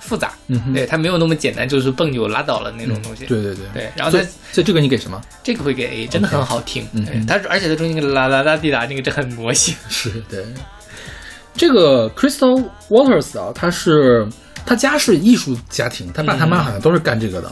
[0.00, 0.32] 复杂，
[0.72, 3.24] 对，它没有那么简单，就是蹦就拉倒了那种东西。
[3.26, 5.20] 对对对对，然后它所以这个你给什么？
[5.42, 6.86] 这个会给 A，真的很好听。
[6.92, 9.74] 嗯对，它而且它中间那个啦啦啦滴答那个，这很魔性。
[9.88, 10.44] 是对。
[11.54, 14.28] 这个 Crystal Waters 啊，他是
[14.66, 17.50] 他家是艺术家庭，他爸他妈好像都是干这个的，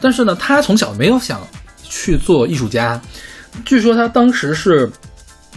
[0.00, 1.40] 但是呢，他从小没有想
[1.82, 3.00] 去做艺术家。
[3.64, 4.90] 据说他当时是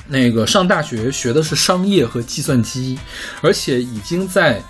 [0.07, 2.97] 那个上大学学的是商业和计算机，
[3.41, 4.61] 而且已经在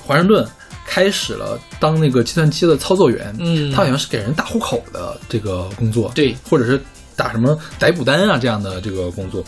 [0.00, 0.46] 华盛顿
[0.86, 3.34] 开始了当那个计算机的操作员。
[3.38, 6.80] 嗯他好像是给人打户口的这个工作，对或者是
[7.14, 9.44] 打什么逮捕单啊这样的这个工作。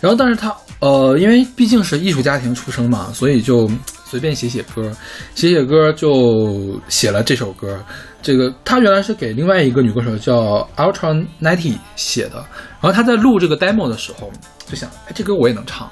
[0.00, 3.70] 然后，但是他呃，因为毕竟是艺术家庭出生嘛，所以就
[4.06, 4.90] 随便写写歌，
[5.34, 7.78] 写写歌就写了这首歌。
[8.22, 12.36] 这个他原来是给另外一个女歌手叫 Ultra Nighty 写的，
[12.80, 14.30] 然后他在录这个 demo 的时候
[14.66, 15.90] 就想，哎，这歌我也能唱，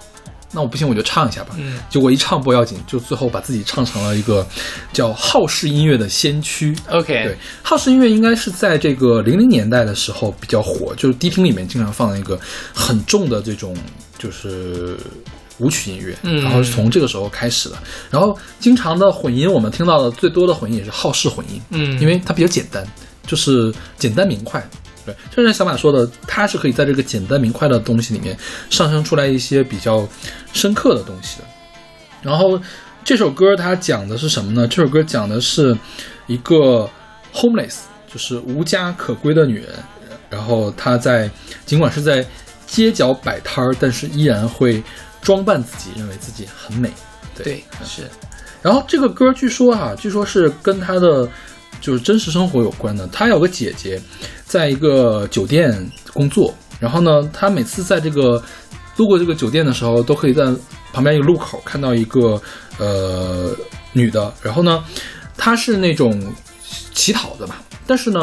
[0.52, 1.54] 那我不行我就唱一下吧。
[1.58, 4.46] 嗯结果一唱不要紧，就最后把自己唱成了一个
[4.92, 6.76] 叫好式音乐的先驱。
[6.90, 12.38] OK，对，好式音乐应该是在这个零零年代的时候比较火，就是迪厅里面经常放的一个
[12.74, 13.74] 很重的这种
[14.18, 14.98] 就是
[15.58, 17.76] 舞曲音乐，嗯然后是从这个时候开始的。
[18.10, 22.86] 然后经常的混音，我们听到的最多的混音也是好式混音，嗯因为它比较简单，
[23.26, 24.66] 就是简单明快。
[25.04, 28.36] 对，就像小马说的，它是可以在这个简单明快的东西里面
[28.68, 30.06] 上升出来一些比较
[30.52, 31.44] 深刻的东西的。
[32.20, 32.60] 然后
[33.04, 34.68] 这首歌它讲的是什么呢？
[34.68, 35.74] 这首歌讲的是
[36.26, 36.88] 一个
[37.32, 37.76] homeless，
[38.12, 39.68] 就是无家可归的女人。
[40.28, 41.30] 然后她在
[41.64, 42.22] 尽管是在
[42.66, 44.82] 街角摆摊儿，但是依然会
[45.28, 46.90] 装扮自己，认为自己很美。
[47.36, 48.08] 对，对是，
[48.62, 51.28] 然后这个歌据说哈、据说是跟他的
[51.82, 53.06] 就是真实生活有关的。
[53.08, 54.00] 他有个姐姐，
[54.46, 58.42] 在一个酒店工作，然后呢，他每次在这个
[58.96, 60.46] 路过这个酒店的时候，都可以在
[60.94, 62.40] 旁边一个路口看到一个
[62.78, 63.54] 呃
[63.92, 64.82] 女的，然后呢，
[65.36, 66.18] 她是那种
[66.94, 67.56] 乞讨的嘛，
[67.86, 68.18] 但是呢，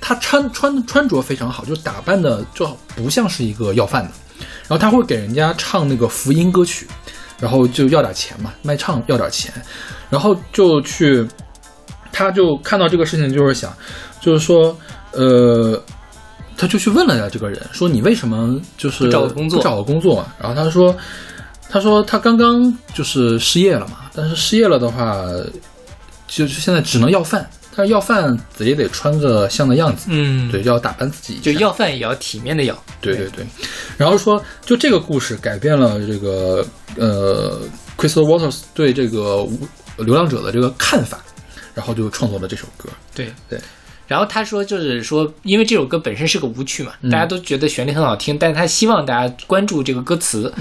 [0.00, 2.64] 她穿穿穿着非常好，就打扮的就
[2.94, 4.10] 不像是一个要饭的，
[4.68, 6.86] 然后他会给人家唱那个福音歌曲，
[7.38, 9.52] 然后就要点钱嘛，卖唱要点钱，
[10.10, 11.26] 然后就去，
[12.12, 13.72] 他就看到这个事情，就是想，
[14.20, 14.76] 就是说，
[15.12, 15.80] 呃，
[16.56, 20.26] 他就去问了一下这个人，说你为什么就是找个工作找个工作嘛？
[20.38, 20.96] 然后他说，
[21.68, 25.24] 他说他刚刚就是失业了嘛，但是失业了的话，
[26.26, 27.48] 就是现在只能要饭。
[27.76, 32.74] 但是要饭也得穿个像的样子，嗯，对，，要打扮自己，就要饭也要体面的要。
[33.00, 33.44] 对对对，
[33.98, 36.66] 然后说，就这个故事改变了这个
[36.96, 37.60] 呃
[37.98, 39.46] ，Crystal Waters 对这个
[39.98, 41.22] 流浪者的这个看法，
[41.74, 42.88] 然后就创作了这首歌。
[43.14, 43.60] 对对。
[44.08, 50.52] 然后他说，就是说，因为这首歌本身是个舞曲嘛，大家都觉得旋律很好听，但是他希望大家关注这个歌词。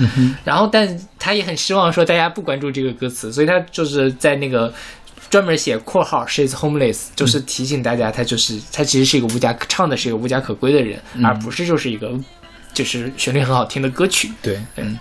[0.43, 4.73] 然后，但他也很失望，说大家不关注这个歌词，所以他就是在那个
[5.29, 12.11] 专门写括号 she's homeless，就是提醒大家，他就是他其实是一个无家唱的是一个无家可归的人，而不是就是一个
[12.73, 14.31] 就是旋律很好听的歌曲。
[14.41, 14.97] 对，嗯。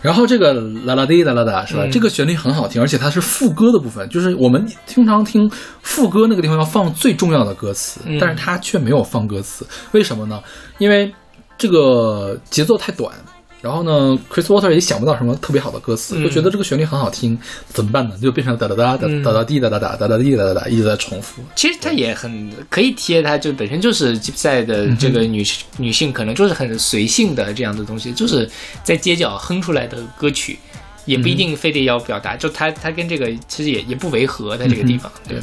[0.00, 0.52] 然后这个
[0.84, 1.82] 啦啦滴啦啦哒是吧？
[1.84, 5.50] 嗯这个旋律很好听，而且它是副歌的部分，就是我们经常听
[5.82, 10.40] 副歌那个地方要放最重要的歌词，嗯但是它却没有放歌词，为什么呢？
[10.78, 11.12] 因为
[11.58, 13.12] 这个节奏太短。
[13.60, 16.22] 然后呢，Chris Water 也想不到什么特别好的歌词，嗯。
[16.22, 17.36] 就觉得这个旋律很好听，
[17.68, 18.16] 怎么办呢？
[18.22, 21.42] 就变成哒哒哒哒哒哒滴哒哒哒哒哒滴哒哒哒，一直在重复。
[21.56, 25.44] 其实它也很可以贴，它就本身就是吉普赛的这个女、
[25.76, 28.48] 女性，可能就是很随性的这样的东西，就是
[28.84, 30.56] 在街角哼出来的歌曲，
[31.04, 35.36] 也不一定非得要表达，就它它跟这个其实也也不违和，在这个地方，对，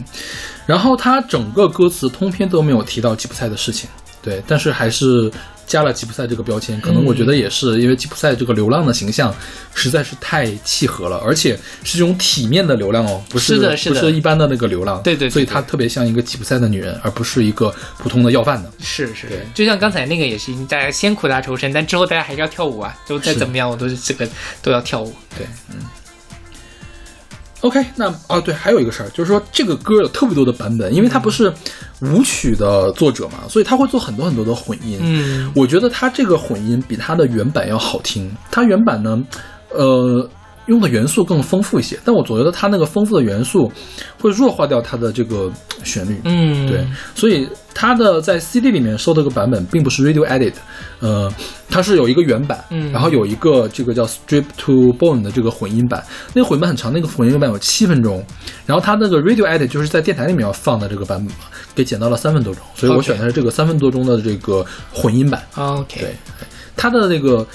[0.66, 3.90] 然后他整个歌词通篇都没有提到吉普赛的事情，
[4.22, 5.30] 对，但是还是
[5.66, 6.80] 加了吉普赛这个标签。
[6.82, 9.34] 可能我觉得也是因为吉普赛这个流浪的形象
[9.74, 15.02] 实在是太契合了，而且是这种体面的流浪哦，不是不是一般的那个流浪。
[15.04, 18.72] 对对对所以她特别像一个吉普赛的女人，而不是一个普通的要饭的。
[18.80, 24.28] 是是对，就像刚才那个也是，大家先苦大仇深，但之后大家还是要跳舞啊，就再怎么样，我都是这个
[24.62, 25.14] 都要跳舞。
[25.38, 25.78] 对，嗯。
[27.66, 31.52] OK，那啊对，还有一个事儿，就是说这个歌有特别多的版本，因为他不是
[32.02, 35.00] 舞曲的作者嘛，所以他会做很多很多的混音。
[35.02, 38.32] 嗯，我觉得他这个混音比他的原版要好听。
[38.52, 39.20] 他原版呢，
[39.72, 40.30] 呃，
[40.68, 43.72] 用的元素更丰富一些，但我总觉得它那个丰富的元素
[44.20, 45.52] 会弱化掉它的这个
[45.84, 46.20] 旋律。
[46.24, 50.54] 嗯，对，所以它的在 CD 里面收的这个版本并不是 Radio Edit，
[51.00, 51.32] 呃，
[51.70, 58.26] 它是有一个原版，嗯然后有一个这个叫 Strip to Bone 的这个混音版，那个混音版很长，那个混音版有七分钟，
[58.66, 65.44] 然后它那个 Radio Edit 就是在电台里面要放的这个版本嘛，给剪到了三分多钟，所以我选的是这个三分多钟的这个混音版。
[65.56, 66.16] ，OK，对，
[66.76, 67.46] 它的那个，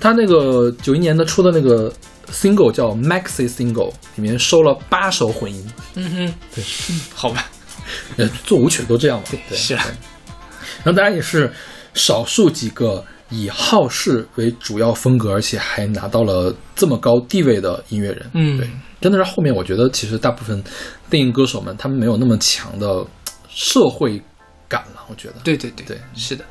[0.00, 1.92] 它那个九一年的出的那个
[2.30, 6.64] single 叫 Maxi Single，里面收了八首混音，嗯哼，对，
[7.14, 7.48] 好吧，
[8.16, 9.84] 呃，做舞曲都这样嘛，对，是啊。
[10.84, 11.52] 然后当然也是
[11.94, 18.30] 少数几个以好事为主要风格，而且还拿到了这么高地位的音乐人。
[18.34, 18.58] 嗯。
[18.58, 18.70] 对，
[19.00, 20.62] 真的是后面我觉得其实大部分
[21.10, 23.04] 电影歌手们他们没有那么强的
[23.48, 24.22] 社会
[24.68, 25.34] 感了，我觉得。
[25.42, 25.98] 对对对对。
[26.14, 26.44] 是的，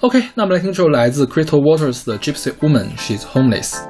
[0.00, 3.89] OK，那我们来听这首来自 Crystal Waters 的 Gypsy Woman She's Homeless。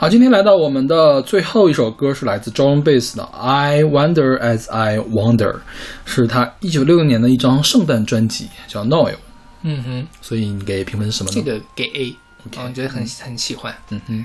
[0.00, 5.52] 好，今天来到我们的最后一首歌是来自 John Bass 的《I Wonder as I Wonder》，
[6.06, 9.12] 是他一九六六年的一张圣诞专辑，叫《Noel》。
[9.62, 11.34] 嗯哼，所以你给评分是什么呢？
[11.34, 13.74] 这个给 A，我觉得很很喜欢。
[13.90, 14.24] 嗯哼，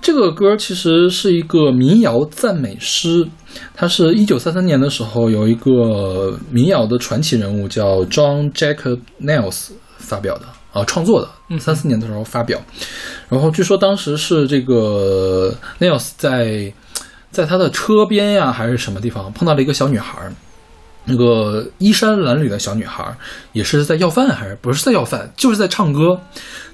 [0.00, 3.28] 这个歌其实是一个民谣赞美诗，
[3.76, 9.68] 它是一九三三年的时候有一个民谣的传奇人物叫 John Jacob Niles
[9.98, 12.60] 发表的啊、创作的，三四年的时候发表。
[13.30, 16.70] 然后据说当时是这个 Niles 在
[17.30, 20.32] 在他的车边呀还是什么地方碰到了一个小女孩儿。
[21.06, 23.04] 那个衣衫褴褛的小女孩，
[23.52, 26.18] 也是在要饭，还是不是在要饭，就是在唱歌，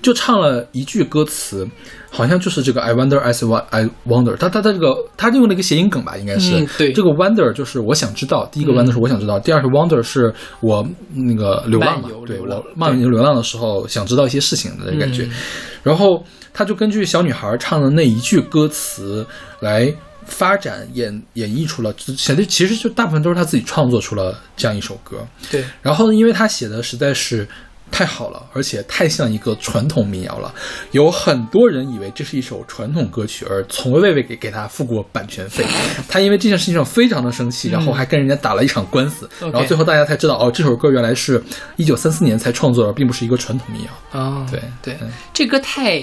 [0.00, 1.66] 就唱了一句歌词，
[2.10, 4.36] 好像就是这个 I wonder as what I wonder。
[4.36, 15.28] 她她她这个他用了一个谐音梗吧，应该是、嗯对这个 wonder 就是我想知道，第一个 wonder 是我想知道，第二是 wonder 是我那个流浪嘛对我漫游流浪的时候想知道一些事情的感觉。
[15.82, 19.26] 然后他就根据小女孩唱的那一句歌词
[19.60, 19.92] 来
[20.30, 25.26] 发展演演绎出了，写的其实就大部分都是他自己创作出了这样一首歌。
[25.50, 27.46] 对，然后因为他写的实在是
[27.90, 30.54] 太好了，而且太像一个传统民谣了，
[30.92, 35.64] 有很多人以为这是一首传统歌曲，而从未未给给他付过版权费。
[36.08, 41.42] 他因为这件事情上非常的生气，然后还跟人家打了一场官司然后最后大家才知道，哦，这首歌原来是
[41.76, 43.90] 一九三四年才创作的，并不是一个传统民谣。
[44.12, 46.00] 哦，对对嗯，这歌太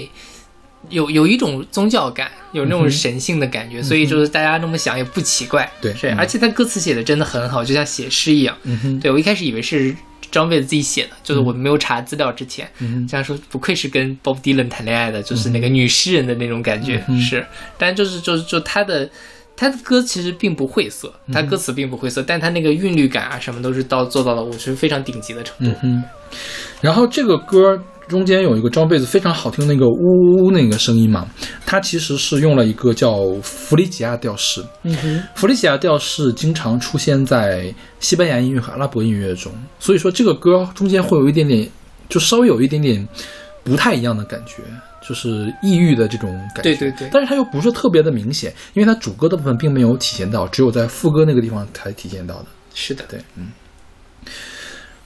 [0.90, 5.70] 有有一种宗教感，有那种神性的感觉，所以就是大家那么想也不奇怪。
[5.80, 6.18] 对嗯。
[6.18, 8.56] 而且他歌词写的真的很好，就像写诗一样。
[8.64, 9.94] 嗯哼，对我一开始以为是
[10.30, 17.46] 张贝自己写的，就是我没有查资料之前，嗯这样说不愧是跟 Bob Dylan 谈恋爱的，就是那个女诗人的那种感觉，嗯是，
[17.76, 19.08] 但就是就是就他的。
[19.60, 25.64] 他的歌其实并不晦涩，嗯他歌词并不晦涩，但他那个韵律感啊什么都是到做到了我是非常顶级的程度。
[25.64, 26.04] 嗯哼，
[26.80, 31.28] 然后这个歌中间有一个装贝斯非常好听的那个呜呜呜那个声音嘛，
[31.66, 34.64] 它其实是用了一个叫弗里吉亚调式。
[34.82, 41.68] 嗯哼，弗里吉亚调式经常出现在西班牙音乐和阿拉伯音乐中，所以说这个歌中间会有一点点，
[42.08, 43.06] 就稍微有一点点
[43.62, 44.62] 不太一样的感觉。
[45.00, 52.46] 就是抑郁的这种感觉，对对对但是它又不是特别的明显，因为它主歌的部分并没有体现到，只有在副歌那个地方才体现到的。
[52.74, 53.46] 是的，对，嗯。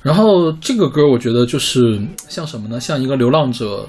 [0.03, 2.81] 然后这个歌我觉得就是像什么呢？
[2.81, 3.89] 像一个流浪者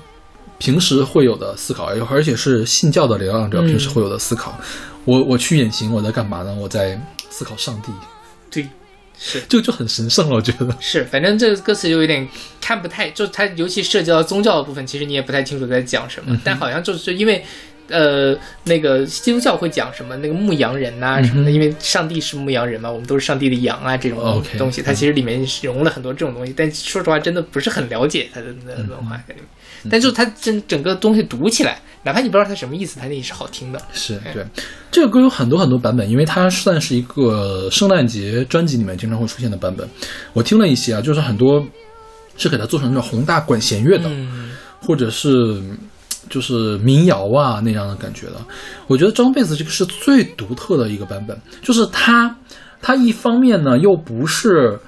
[0.60, 4.58] 平时会有的思考，而且是信教的流浪者嗯平时会有的思考。
[5.06, 6.54] 我我去远行，我在干嘛呢？
[6.54, 7.00] 我在
[7.30, 7.92] 思考上帝，
[8.52, 8.70] 对，
[9.18, 10.76] 是这个就很神圣了，我觉得。
[10.80, 12.28] 是，反正这个歌词就有点
[12.62, 17.44] 看不太，就它尤其涉及到宗教的部分，其实你也不太清楚在讲什么，嗯但好像就是因为。
[17.90, 20.16] 呃，那个基督教会讲什么？
[20.18, 26.54] 那个牧羊人呐、什么的，因为上帝是牧羊人嘛，我们都是上帝的羊啊，这种东西，它其实里面是融了很多这种东西。
[26.56, 29.44] 但说实话，真的不是很了解它的那文化在里面。
[29.44, 33.82] 嗯但就是它整整个东西读起来，哪怕你不知道它什么意思，它那也是好听的。
[33.92, 34.42] 是对，
[34.90, 39.86] 这个歌有很多很多版本，因为它算是一个圣诞节专辑里面经常会出现的版本。
[40.32, 41.62] 我听了一些啊，就是很多
[42.38, 44.52] 是给它做成那种宏大管弦乐的，嗯，
[44.82, 45.62] 或者是
[46.30, 48.36] 就是民谣啊那样的感觉的。
[48.88, 52.36] 我觉得张贝斯这个是最独特的一个版本，就是它
[52.82, 54.80] 它一方面呢又不是。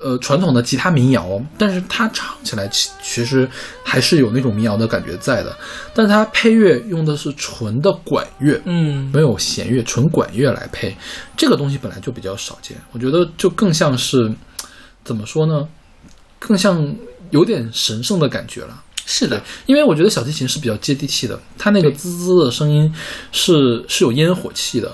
[0.00, 3.48] 呃，传统的吉他民谣，但是它唱起来其其实
[3.82, 5.56] 还是有那种民谣的感觉在的，
[5.94, 10.94] 但它配乐用的是纯的管乐，嗯没有弦乐，纯管乐来配，
[11.38, 14.30] 这个东西本来就比较少见，我觉得就更像是
[15.04, 15.66] 怎么说呢，
[16.38, 16.94] 更像
[17.30, 18.83] 有点神圣的感觉了。
[19.06, 22.92] 是的，因为我觉得小提琴是比较接地气的，它那个滋滋的声音
[23.32, 24.90] 是是有烟火气的，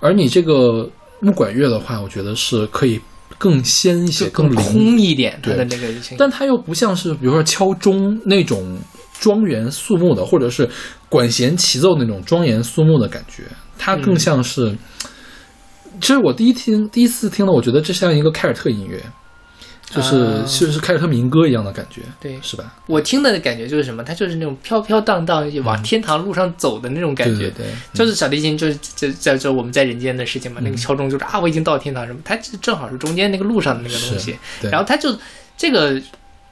[0.00, 0.88] 而你这个
[1.20, 3.00] 木管乐的话，我觉得是可以
[3.38, 5.88] 更鲜一些，更空一点，它的那个。
[6.18, 8.78] 但它又不像是比如说敲钟那种
[9.20, 10.68] 庄严肃穆的，或者是
[11.08, 13.44] 管弦齐奏那种庄严肃穆的感觉，
[13.78, 14.76] 它更像是。
[16.00, 19.00] 其实我第一听第一次听了，我觉得这像一个凯尔特音乐，
[19.94, 22.74] 就是、啊就是凯尔特民歌一样的感觉，对是吧？
[22.86, 27.50] 我听的感觉就是什么，它就是那种飘飘荡荡往天堂路上走的那种感觉。
[27.50, 30.60] 对就是小提琴，就是就在这我们在人间的事情嘛。
[30.64, 34.36] 那个敲钟就是啊，我已经到天堂什么，它这正好是中间那个路上的那个东西。
[34.60, 35.16] 对然后它就
[35.56, 36.00] 这个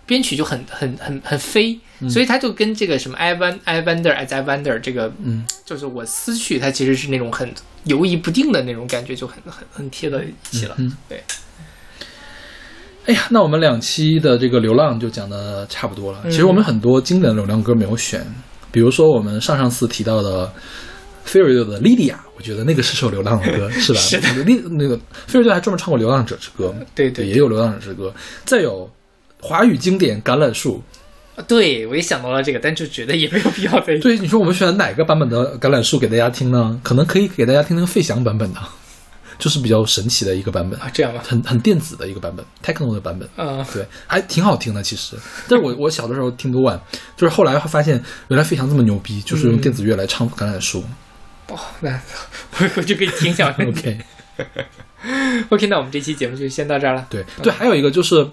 [0.06, 1.78] 编曲就很很很很飞，
[2.10, 7.52] 所以它就跟这个什么 I won I wonder as I wonder 这个，嗯，就是我思绪，它其实是那种很
[7.85, 10.74] 游移不定的那种感觉，就很很很贴到一起了。
[10.78, 11.23] 嗯对，
[13.06, 16.20] 哎呀，那我们两期的这个流浪就讲的差不多了。
[16.24, 18.24] 嗯其实我们很多经典的流浪歌没有选，
[18.70, 20.50] 比如说我们上上次提到的
[21.24, 24.00] 菲尔德的《莉莉娅》，我觉得那个是首流浪的歌， 是吧？
[24.00, 28.08] 是的那个莉那个菲尔德还专门唱过《流浪者之歌》，对对，对也有《流浪者之歌》。
[28.44, 28.88] 再有
[29.40, 30.80] 华语经典《橄榄树》，
[31.40, 36.78] 啊对我也想到了这个，但就觉得也没有必要再对，你说我们选哪个版本的橄榄树给大家听呢？
[36.84, 38.60] 可能可以给大家听听费翔版本的，
[39.43, 43.28] 就是比较神奇的一个版本啊，这样吧，很很电子的一个版本，techno 的版本。
[43.36, 45.16] 嗯，对，还挺好听的其实。
[45.48, 46.81] 但是我我小的时候听不惯，
[47.16, 50.85] 就是后来发现原来费翔这么牛逼，就是用电子乐来唱橄榄树。
[51.48, 51.90] 哦，那
[52.60, 53.56] 我我就可以听一下来。
[53.66, 53.98] OK
[55.51, 57.05] OK，那我们这期节目就先到这儿了。
[57.10, 58.24] 对对，还有一个就是，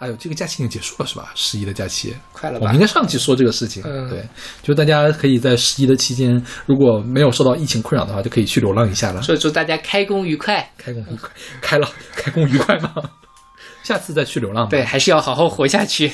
[0.00, 1.30] 哎呦，这个假期已经结束了是吧？
[1.34, 2.80] 十一的假期，快了吧我们应？
[2.80, 3.82] 该上期说这个事情。
[3.84, 4.26] 嗯对，
[4.62, 9.20] 就大家可以在十一的期间，如果没有受到疫情困扰的话，就可以去流浪一下了。
[9.20, 10.70] 所以祝大家开工愉快。
[10.78, 11.86] 开工愉快，开了，
[12.16, 12.94] 开工愉快吗？
[13.84, 14.70] 下次再去流浪吧。
[14.70, 16.10] 对，，还是要好好活下去。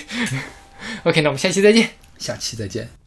[1.05, 1.89] OK，那我们下期再见。
[2.19, 3.06] 下期再见。